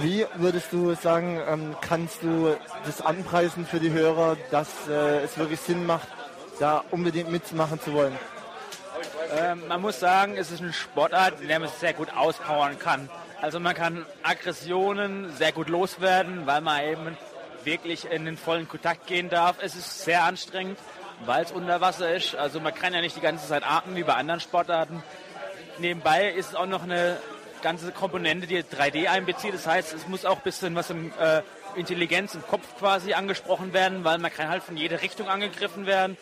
Wie 0.00 0.26
würdest 0.34 0.72
du 0.72 0.94
sagen, 0.94 1.40
ähm, 1.48 1.76
kannst 1.80 2.22
du 2.22 2.56
das 2.84 3.00
anpreisen 3.00 3.66
für 3.66 3.80
die 3.80 3.90
Hörer, 3.90 4.36
dass 4.50 4.68
äh, 4.88 5.22
es 5.22 5.36
wirklich 5.38 5.60
Sinn 5.60 5.86
macht, 5.86 6.08
da 6.58 6.84
unbedingt 6.90 7.30
mitmachen 7.30 7.80
zu 7.80 7.92
wollen? 7.92 8.18
Ähm, 9.36 9.66
man 9.66 9.80
muss 9.80 9.98
sagen, 9.98 10.36
es 10.36 10.50
ist 10.50 10.60
eine 10.60 10.72
Sportart, 10.72 11.40
in 11.40 11.48
der 11.48 11.58
man 11.58 11.68
sehr 11.80 11.94
gut 11.94 12.12
auspowern 12.14 12.78
kann. 12.78 13.08
Also 13.40 13.58
man 13.60 13.74
kann 13.74 14.06
Aggressionen 14.22 15.32
sehr 15.36 15.52
gut 15.52 15.68
loswerden, 15.68 16.46
weil 16.46 16.60
man 16.60 16.84
eben 16.84 17.16
wirklich 17.64 18.04
in 18.04 18.24
den 18.24 18.36
vollen 18.36 18.68
Kontakt 18.68 19.06
gehen 19.06 19.30
darf. 19.30 19.56
Es 19.60 19.74
ist 19.74 20.04
sehr 20.04 20.24
anstrengend, 20.24 20.78
weil 21.24 21.44
es 21.44 21.52
unter 21.52 21.80
Wasser 21.80 22.14
ist. 22.14 22.36
Also 22.36 22.60
man 22.60 22.74
kann 22.74 22.92
ja 22.92 23.00
nicht 23.00 23.16
die 23.16 23.20
ganze 23.20 23.48
Zeit 23.48 23.64
atmen 23.64 23.96
wie 23.96 24.02
bei 24.02 24.14
anderen 24.14 24.40
Sportarten. 24.40 25.02
Nebenbei 25.78 26.30
ist 26.30 26.50
es 26.50 26.54
auch 26.54 26.66
noch 26.66 26.82
eine 26.82 27.18
ganze 27.62 27.90
Komponente, 27.92 28.46
die 28.46 28.62
3D 28.62 29.08
einbezieht. 29.08 29.54
Das 29.54 29.66
heißt, 29.66 29.94
es 29.94 30.06
muss 30.08 30.24
auch 30.24 30.36
ein 30.36 30.42
bisschen 30.42 30.74
was 30.74 30.90
im 30.90 31.12
äh, 31.18 31.42
Intelligenz 31.76 32.34
im 32.34 32.46
Kopf 32.46 32.66
quasi 32.78 33.14
angesprochen 33.14 33.72
werden, 33.72 34.04
weil 34.04 34.18
man 34.18 34.32
kann 34.32 34.48
halt 34.48 34.62
von 34.62 34.76
jeder 34.76 35.00
Richtung 35.00 35.28
angegriffen 35.28 35.86
werden 35.86 36.16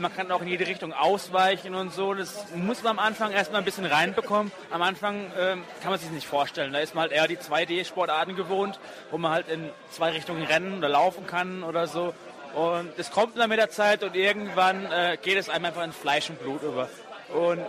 man 0.00 0.14
kann 0.14 0.30
auch 0.30 0.42
in 0.42 0.48
jede 0.48 0.66
Richtung 0.66 0.92
ausweichen 0.92 1.74
und 1.74 1.92
so. 1.92 2.14
Das 2.14 2.46
muss 2.54 2.82
man 2.82 2.98
am 2.98 3.04
Anfang 3.04 3.32
erstmal 3.32 3.60
ein 3.60 3.64
bisschen 3.64 3.86
reinbekommen. 3.86 4.52
Am 4.70 4.82
Anfang 4.82 5.30
ähm, 5.38 5.64
kann 5.82 5.90
man 5.90 5.98
sich 5.98 6.10
nicht 6.10 6.26
vorstellen. 6.26 6.72
Da 6.72 6.78
ist 6.80 6.94
man 6.94 7.02
halt 7.02 7.12
eher 7.12 7.28
die 7.28 7.36
2D-Sportarten 7.36 8.36
gewohnt, 8.36 8.78
wo 9.10 9.18
man 9.18 9.32
halt 9.32 9.48
in 9.48 9.70
zwei 9.90 10.10
Richtungen 10.10 10.42
rennen 10.44 10.78
oder 10.78 10.88
laufen 10.88 11.26
kann 11.26 11.62
oder 11.62 11.86
so. 11.86 12.14
Und 12.54 12.90
es 12.96 13.10
kommt 13.10 13.36
dann 13.36 13.48
mit 13.48 13.58
der 13.58 13.70
Zeit 13.70 14.02
und 14.02 14.16
irgendwann 14.16 14.90
äh, 14.90 15.18
geht 15.20 15.36
es 15.36 15.48
einem 15.48 15.66
einfach 15.66 15.84
in 15.84 15.92
Fleisch 15.92 16.30
und 16.30 16.40
Blut 16.40 16.62
über. 16.62 16.88
Und 17.32 17.60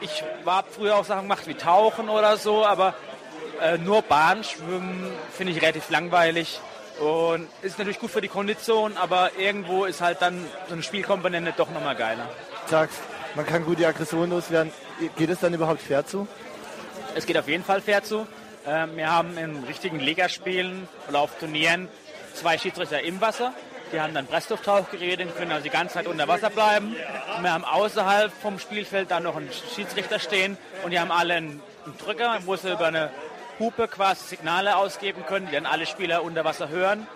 ich 0.00 0.24
war 0.44 0.64
früher 0.68 0.96
auch 0.96 1.04
Sachen 1.04 1.22
gemacht 1.22 1.46
wie 1.46 1.54
Tauchen 1.54 2.08
oder 2.08 2.36
so, 2.36 2.64
aber 2.64 2.94
äh, 3.60 3.78
nur 3.78 4.02
Bahnschwimmen 4.02 5.12
finde 5.32 5.52
ich 5.52 5.62
relativ 5.62 5.90
langweilig. 5.90 6.60
Und 7.00 7.48
ist 7.62 7.78
natürlich 7.78 7.98
gut 7.98 8.10
für 8.10 8.20
die 8.20 8.28
Kondition, 8.28 8.98
aber 8.98 9.30
irgendwo 9.38 9.86
ist 9.86 10.02
halt 10.02 10.20
dann 10.20 10.44
so 10.68 10.74
eine 10.74 10.82
Spielkomponente 10.82 11.54
doch 11.56 11.70
nochmal 11.70 11.96
geiler. 11.96 12.28
Du 12.66 12.70
sagst, 12.70 12.98
man 13.34 13.46
kann 13.46 13.64
gut 13.64 13.78
die 13.78 13.86
Aggression 13.86 14.28
loswerden. 14.28 14.70
Geht 15.16 15.30
es 15.30 15.40
dann 15.40 15.54
überhaupt 15.54 15.80
fair 15.80 16.04
zu? 16.04 16.28
Es 17.14 17.24
geht 17.24 17.38
auf 17.38 17.48
jeden 17.48 17.64
Fall 17.64 17.80
fair 17.80 18.02
zu. 18.04 18.26
Ähm, 18.66 18.96
wir 18.96 19.10
haben 19.10 19.38
in 19.38 19.64
richtigen 19.64 19.98
Ligaspielen 19.98 20.86
oder 21.08 21.20
auf 21.20 21.38
Turnieren 21.38 21.88
zwei 22.34 22.58
Schiedsrichter 22.58 23.02
im 23.02 23.18
Wasser. 23.22 23.54
Die 23.94 24.00
haben 24.00 24.12
dann 24.12 24.26
Presslufttauchgeräte 24.26 25.24
und 25.24 25.34
können 25.36 25.52
also 25.52 25.64
die 25.64 25.70
ganze 25.70 25.94
Zeit 25.94 26.06
unter 26.06 26.28
Wasser 26.28 26.50
bleiben. 26.50 26.94
Und 27.34 27.42
wir 27.42 27.52
haben 27.52 27.64
außerhalb 27.64 28.30
vom 28.30 28.58
Spielfeld 28.58 29.10
dann 29.10 29.22
noch 29.22 29.36
einen 29.36 29.48
Schiedsrichter 29.74 30.18
stehen 30.18 30.58
und 30.84 30.90
die 30.90 31.00
haben 31.00 31.10
alle 31.10 31.34
einen 31.34 31.62
Drücker, 31.98 32.38
wo 32.44 32.56
sie 32.56 32.70
über 32.70 32.86
eine 32.86 33.10
Hupe 33.60 33.88
quasi 33.88 34.24
Signale 34.24 34.76
ausgeben 34.76 35.24
können, 35.26 35.46
die 35.46 35.52
dann 35.52 35.66
alle 35.66 35.86
Spieler 35.86 36.24
unter 36.24 36.44
Wasser 36.44 36.70
hören. 36.70 37.06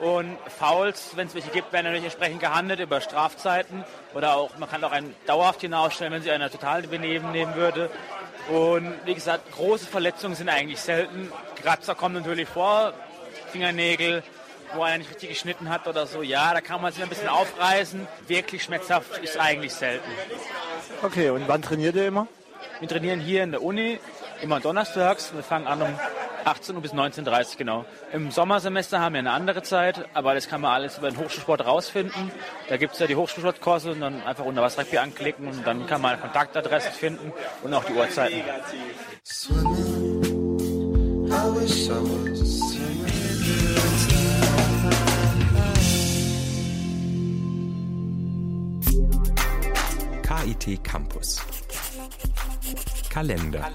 Und 0.00 0.38
Fouls, 0.58 1.16
wenn 1.16 1.26
es 1.26 1.34
welche 1.34 1.50
gibt, 1.50 1.72
werden 1.72 1.86
natürlich 1.86 2.04
entsprechend 2.04 2.38
gehandelt 2.40 2.78
über 2.78 3.00
Strafzeiten. 3.00 3.84
Oder 4.14 4.36
auch, 4.36 4.56
man 4.56 4.70
kann 4.70 4.82
auch 4.84 4.92
einen 4.92 5.14
dauerhaft 5.26 5.60
hinausstellen, 5.60 6.12
wenn 6.12 6.22
sie 6.22 6.30
einer 6.30 6.50
total 6.50 6.82
daneben 6.82 7.32
nehmen 7.32 7.56
würde. 7.56 7.90
Und 8.48 8.94
wie 9.04 9.14
gesagt, 9.14 9.52
große 9.52 9.86
Verletzungen 9.86 10.36
sind 10.36 10.48
eigentlich 10.48 10.80
selten. 10.80 11.32
Kratzer 11.60 11.96
kommen 11.96 12.14
natürlich 12.14 12.48
vor, 12.48 12.92
Fingernägel, 13.50 14.22
wo 14.74 14.82
einer 14.82 14.98
nicht 14.98 15.10
richtig 15.10 15.30
geschnitten 15.30 15.68
hat 15.68 15.88
oder 15.88 16.06
so. 16.06 16.22
Ja, 16.22 16.54
da 16.54 16.60
kann 16.60 16.80
man 16.80 16.92
sich 16.92 17.02
ein 17.02 17.08
bisschen 17.08 17.28
aufreißen. 17.28 18.06
Wirklich 18.28 18.62
schmerzhaft 18.62 19.18
ist 19.18 19.38
eigentlich 19.38 19.74
selten. 19.74 20.08
Okay, 21.02 21.30
und 21.30 21.48
wann 21.48 21.60
trainiert 21.60 21.96
ihr 21.96 22.06
immer? 22.06 22.28
Wir 22.78 22.88
trainieren 22.88 23.18
hier 23.18 23.42
in 23.42 23.50
der 23.50 23.62
Uni 23.62 23.98
immer 24.42 24.60
donnerstags. 24.60 25.34
Wir 25.34 25.42
fangen 25.42 25.66
an 25.66 25.82
um 25.82 25.88
18 26.44 26.76
Uhr 26.76 26.82
bis 26.82 26.92
19.30 26.92 27.26
Uhr, 27.26 27.56
genau. 27.58 27.84
Im 28.12 28.30
Sommersemester 28.30 29.00
haben 29.00 29.14
wir 29.14 29.18
eine 29.18 29.32
andere 29.32 29.62
Zeit, 29.62 30.08
aber 30.14 30.34
das 30.34 30.48
kann 30.48 30.60
man 30.60 30.72
alles 30.72 30.98
über 30.98 31.10
den 31.10 31.18
Hochschulsport 31.18 31.64
rausfinden. 31.66 32.30
Da 32.68 32.76
gibt 32.76 32.94
es 32.94 32.98
ja 33.00 33.06
die 33.06 33.16
Hochschulsportkurse 33.16 33.92
und 33.92 34.00
dann 34.00 34.22
einfach 34.22 34.44
unter 34.44 34.62
was 34.62 34.78
anklicken 34.78 35.48
und 35.48 35.66
dann 35.66 35.86
kann 35.86 36.00
man 36.00 36.12
eine 36.12 36.20
Kontaktadresse 36.20 36.90
finden 36.90 37.32
und 37.62 37.74
auch 37.74 37.84
die 37.84 37.92
Uhrzeiten. 37.92 38.42
KIT 50.22 50.84
Campus. 50.84 51.40
Kalender. 53.10 53.70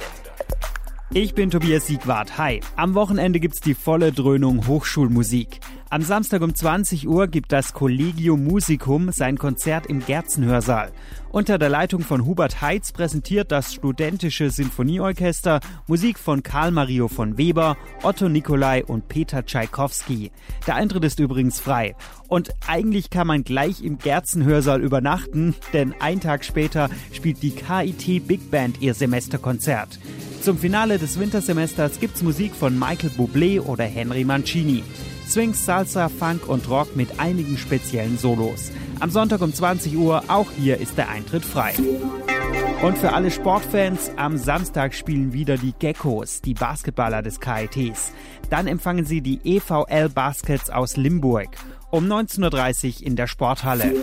Ich 1.15 1.35
bin 1.35 1.51
Tobias 1.51 1.85
Siegwart. 1.85 2.39
Hi. 2.39 2.59
Am 2.75 2.95
Wochenende 2.95 3.39
gibt's 3.39 3.61
die 3.61 3.75
volle 3.75 4.11
Dröhnung 4.11 4.65
Hochschulmusik. 4.65 5.59
Am 5.93 6.01
Samstag 6.01 6.41
um 6.41 6.55
20 6.55 7.07
Uhr 7.07 7.27
gibt 7.27 7.51
das 7.51 7.71
Collegium 7.73 8.43
Musicum 8.45 9.11
sein 9.11 9.37
Konzert 9.37 9.85
im 9.85 10.03
Gerzenhörsaal. 10.03 10.91
Unter 11.29 11.59
der 11.59 11.69
Leitung 11.69 12.01
von 12.01 12.25
Hubert 12.25 12.63
Heitz 12.63 12.91
präsentiert 12.91 13.51
das 13.51 13.75
Studentische 13.75 14.49
Sinfonieorchester 14.49 15.59
Musik 15.85 16.17
von 16.17 16.41
Karl 16.41 16.71
Mario 16.71 17.09
von 17.09 17.37
Weber, 17.37 17.77
Otto 18.01 18.27
Nikolai 18.27 18.83
und 18.83 19.07
Peter 19.07 19.45
Tschaikowski. 19.45 20.31
Der 20.65 20.77
Eintritt 20.77 21.03
ist 21.03 21.19
übrigens 21.19 21.59
frei. 21.59 21.95
Und 22.27 22.49
eigentlich 22.65 23.11
kann 23.11 23.27
man 23.27 23.43
gleich 23.43 23.83
im 23.83 23.99
Gerzenhörsaal 23.99 24.81
übernachten, 24.81 25.53
denn 25.73 25.93
ein 25.99 26.19
Tag 26.19 26.43
später 26.43 26.89
spielt 27.11 27.43
die 27.43 27.51
KIT 27.51 28.27
Big 28.27 28.49
Band 28.49 28.81
ihr 28.81 28.95
Semesterkonzert. 28.95 29.99
Zum 30.41 30.57
Finale 30.57 30.97
des 30.97 31.19
Wintersemesters 31.19 31.99
gibt's 31.99 32.23
Musik 32.23 32.55
von 32.55 32.79
Michael 32.79 33.11
Bublé 33.11 33.61
oder 33.61 33.83
Henry 33.83 34.23
Mancini. 34.23 34.83
Swings, 35.27 35.65
Salsa, 35.65 36.09
Funk 36.09 36.47
und 36.47 36.69
Rock 36.69 36.95
mit 36.95 37.19
einigen 37.19 37.57
speziellen 37.57 38.17
Solos. 38.17 38.71
Am 38.99 39.09
Sonntag 39.09 39.41
um 39.41 39.53
20 39.53 39.97
Uhr, 39.97 40.23
auch 40.27 40.51
hier 40.51 40.77
ist 40.77 40.97
der 40.97 41.09
Eintritt 41.09 41.43
frei. 41.43 41.73
Und 42.81 42.97
für 42.97 43.13
alle 43.13 43.31
Sportfans, 43.31 44.11
am 44.17 44.37
Samstag 44.37 44.93
spielen 44.93 45.33
wieder 45.33 45.57
die 45.57 45.73
Geckos, 45.77 46.41
die 46.41 46.53
Basketballer 46.53 47.21
des 47.21 47.39
KITs. 47.39 48.11
Dann 48.49 48.67
empfangen 48.67 49.05
sie 49.05 49.21
die 49.21 49.39
EVL 49.43 50.09
Baskets 50.09 50.69
aus 50.69 50.97
Limburg 50.97 51.49
um 51.93 52.05
19.30 52.05 53.01
Uhr 53.01 53.07
in 53.07 53.15
der 53.15 53.27
Sporthalle. 53.27 53.93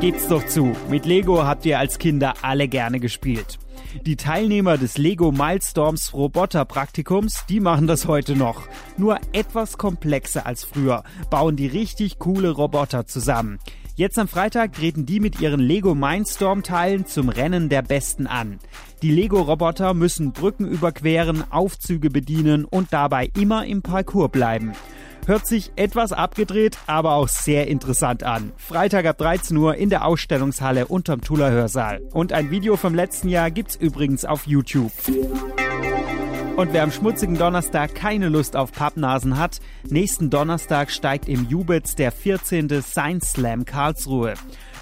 Gebt's 0.00 0.26
doch 0.26 0.46
zu, 0.46 0.74
mit 0.88 1.06
Lego 1.06 1.44
habt 1.44 1.66
ihr 1.66 1.78
als 1.78 1.98
Kinder 1.98 2.34
alle 2.40 2.66
gerne 2.66 2.98
gespielt. 2.98 3.58
Die 4.06 4.16
Teilnehmer 4.16 4.78
des 4.78 4.98
Lego 4.98 5.30
Milestorms 5.30 6.14
Roboter 6.14 6.64
Praktikums, 6.64 7.44
die 7.48 7.60
machen 7.60 7.86
das 7.86 8.08
heute 8.08 8.34
noch. 8.34 8.62
Nur 8.96 9.18
etwas 9.32 9.78
komplexer 9.78 10.46
als 10.46 10.64
früher, 10.64 11.04
bauen 11.30 11.56
die 11.56 11.66
richtig 11.66 12.18
coole 12.18 12.50
Roboter 12.50 13.06
zusammen. 13.06 13.58
Jetzt 13.94 14.18
am 14.18 14.26
Freitag 14.26 14.72
treten 14.72 15.04
die 15.04 15.20
mit 15.20 15.40
ihren 15.40 15.60
Lego 15.60 15.94
Mindstorm-Teilen 15.94 17.06
zum 17.06 17.28
Rennen 17.28 17.68
der 17.68 17.82
Besten 17.82 18.26
an. 18.26 18.58
Die 19.02 19.10
Lego-Roboter 19.10 19.92
müssen 19.92 20.32
Brücken 20.32 20.66
überqueren, 20.66 21.44
Aufzüge 21.52 22.08
bedienen 22.08 22.64
und 22.64 22.92
dabei 22.92 23.30
immer 23.38 23.66
im 23.66 23.82
Parcours 23.82 24.32
bleiben. 24.32 24.72
Hört 25.24 25.46
sich 25.46 25.70
etwas 25.76 26.12
abgedreht, 26.12 26.78
aber 26.88 27.12
auch 27.12 27.28
sehr 27.28 27.68
interessant 27.68 28.24
an. 28.24 28.52
Freitag 28.56 29.06
ab 29.06 29.18
13 29.18 29.56
Uhr 29.56 29.76
in 29.76 29.88
der 29.88 30.04
Ausstellungshalle 30.04 30.86
unterm 30.86 31.20
Tula 31.20 31.50
Hörsaal. 31.50 32.00
Und 32.12 32.32
ein 32.32 32.50
Video 32.50 32.76
vom 32.76 32.92
letzten 32.94 33.28
Jahr 33.28 33.52
gibt's 33.52 33.76
übrigens 33.76 34.24
auf 34.24 34.48
YouTube. 34.48 34.90
Und 36.56 36.72
wer 36.72 36.82
am 36.82 36.90
schmutzigen 36.90 37.38
Donnerstag 37.38 37.94
keine 37.94 38.28
Lust 38.28 38.56
auf 38.56 38.72
Pappnasen 38.72 39.38
hat, 39.38 39.60
nächsten 39.88 40.28
Donnerstag 40.28 40.90
steigt 40.90 41.28
im 41.28 41.48
Jubitz 41.48 41.94
der 41.94 42.10
14. 42.10 42.82
Science 42.82 43.32
Slam 43.32 43.64
Karlsruhe. 43.64 44.34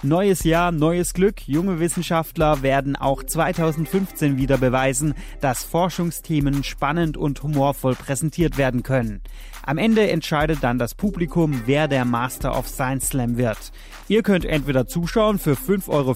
Neues 0.02 0.44
Jahr, 0.44 0.72
neues 0.72 1.12
Glück. 1.12 1.46
Junge 1.46 1.78
Wissenschaftler 1.78 2.62
werden 2.62 2.96
auch 2.96 3.22
2015 3.22 4.38
wieder 4.38 4.56
beweisen, 4.56 5.12
dass 5.42 5.62
Forschungsthemen 5.62 6.64
spannend 6.64 7.18
und 7.18 7.42
humorvoll 7.42 7.94
präsentiert 7.94 8.56
werden 8.56 8.82
können. 8.82 9.20
Am 9.64 9.78
Ende 9.78 10.10
entscheidet 10.10 10.58
dann 10.62 10.78
das 10.78 10.94
Publikum, 10.94 11.62
wer 11.66 11.88
der 11.88 12.04
Master 12.04 12.56
of 12.58 12.68
Science 12.68 13.08
Slam 13.08 13.36
wird. 13.36 13.72
Ihr 14.08 14.22
könnt 14.22 14.44
entweder 14.44 14.86
zuschauen 14.86 15.38
für 15.38 15.54
5,50 15.54 15.88
Euro 15.90 16.14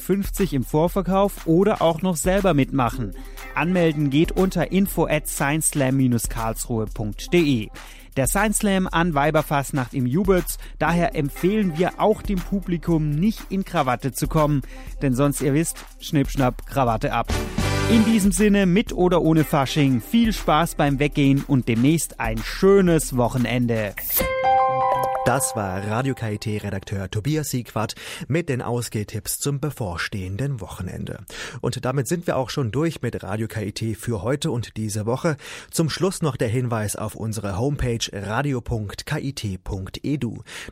im 0.53 0.65
Vorverkauf 0.65 1.47
oder 1.47 1.81
auch 1.83 2.03
noch 2.03 2.17
selber 2.17 2.55
mitmachen. 2.55 3.15
Anmelden 3.55 4.11
geht 4.11 4.33
unter 4.33 4.73
info 4.73 5.07
at 5.07 5.29
scienceslam-karlsruhe.de. 5.29 7.69
Der 8.17 8.27
Science 8.29 8.59
Slam 8.59 8.89
an 8.91 9.15
Weiberfastnacht 9.15 9.93
im 9.93 10.07
Jubels. 10.07 10.59
Daher 10.79 11.17
empfehlen 11.17 11.77
wir 11.79 12.01
auch 12.01 12.23
dem 12.23 12.39
Publikum 12.39 13.11
nicht 13.11 13.51
in 13.51 13.65
Krawatte 13.65 14.13
zu 14.13 14.29
kommen, 14.29 14.63
denn 15.03 15.15
sonst 15.15 15.41
ihr 15.41 15.55
wisst, 15.55 15.85
schnipp 16.01 16.31
schnapp 16.31 16.65
Krawatte 16.67 17.13
ab. 17.13 17.33
In 17.91 18.05
diesem 18.07 18.33
Sinne, 18.33 18.65
mit 18.65 18.93
oder 18.93 19.21
ohne 19.21 19.45
Fasching, 19.45 20.01
viel 20.01 20.33
Spaß 20.33 20.75
beim 20.75 20.99
Weggehen 20.99 21.45
und 21.47 21.69
demnächst 21.69 22.19
ein 22.19 22.39
schönes 22.39 23.17
Wochenende. 23.17 23.95
Das 25.25 25.57
war 25.57 25.83
Radio 25.87 26.15
KIT-Redakteur 26.15 27.11
Tobias 27.11 27.49
Siegwart 27.49 27.95
mit 28.29 28.51
den 28.51 28.61
Ausgehtipps 28.61 29.39
zum 29.39 29.59
bevorstehenden 29.59 30.61
Wochenende. 30.61 31.25
Und 31.63 31.83
damit 31.87 32.09
sind 32.09 32.27
wir 32.27 32.37
auch 32.37 32.51
schon 32.51 32.71
durch 32.71 33.01
mit 33.01 33.23
Radio 33.23 33.49
KIT 33.49 33.97
für 33.97 34.21
heute 34.21 34.51
und 34.51 34.77
diese 34.77 35.07
Woche. 35.07 35.39
Zum 35.71 35.89
Schluss 35.89 36.21
noch 36.21 36.37
der 36.37 36.49
Hinweis 36.49 36.95
auf 36.97 37.15
unsere 37.15 37.57
Homepage 37.59 38.07
radio.kit.edu. 38.13 38.83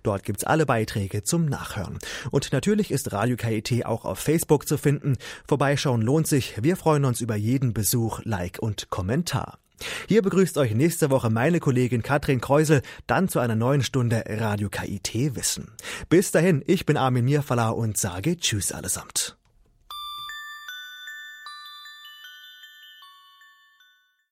Dort 0.02 0.24
gibt's 0.24 0.44
alle 0.44 0.66
Beiträge 0.66 1.22
zum 1.22 1.46
Nachhören. 1.46 1.98
Und 2.30 2.52
natürlich 2.52 2.90
ist 2.90 3.12
Radio 3.12 3.36
KIT 3.36 3.86
auch 3.86 4.04
auf 4.04 4.18
Facebook 4.18 4.68
zu 4.68 4.76
finden. 4.76 5.16
Vorbeischauen 5.48 6.02
lohnt 6.02 6.26
sich. 6.26 6.62
Wir 6.62 6.76
freuen 6.76 7.06
uns 7.06 7.22
über 7.22 7.36
jeden 7.36 7.72
Besuch, 7.72 8.20
Like 8.24 8.58
und 8.60 8.90
Kommentar. 8.90 9.61
Hier 10.08 10.22
begrüßt 10.22 10.58
euch 10.58 10.74
nächste 10.74 11.10
Woche 11.10 11.30
meine 11.30 11.60
Kollegin 11.60 12.02
Katrin 12.02 12.40
Kreusel, 12.40 12.82
dann 13.06 13.28
zu 13.28 13.38
einer 13.38 13.56
neuen 13.56 13.82
Stunde 13.82 14.24
Radio 14.26 14.68
KIT 14.68 15.36
Wissen. 15.36 15.72
Bis 16.08 16.30
dahin, 16.30 16.62
ich 16.66 16.86
bin 16.86 16.96
Armin 16.96 17.24
Mirfala 17.24 17.70
und 17.70 17.96
sage 17.96 18.36
Tschüss 18.36 18.72
allesamt. 18.72 19.36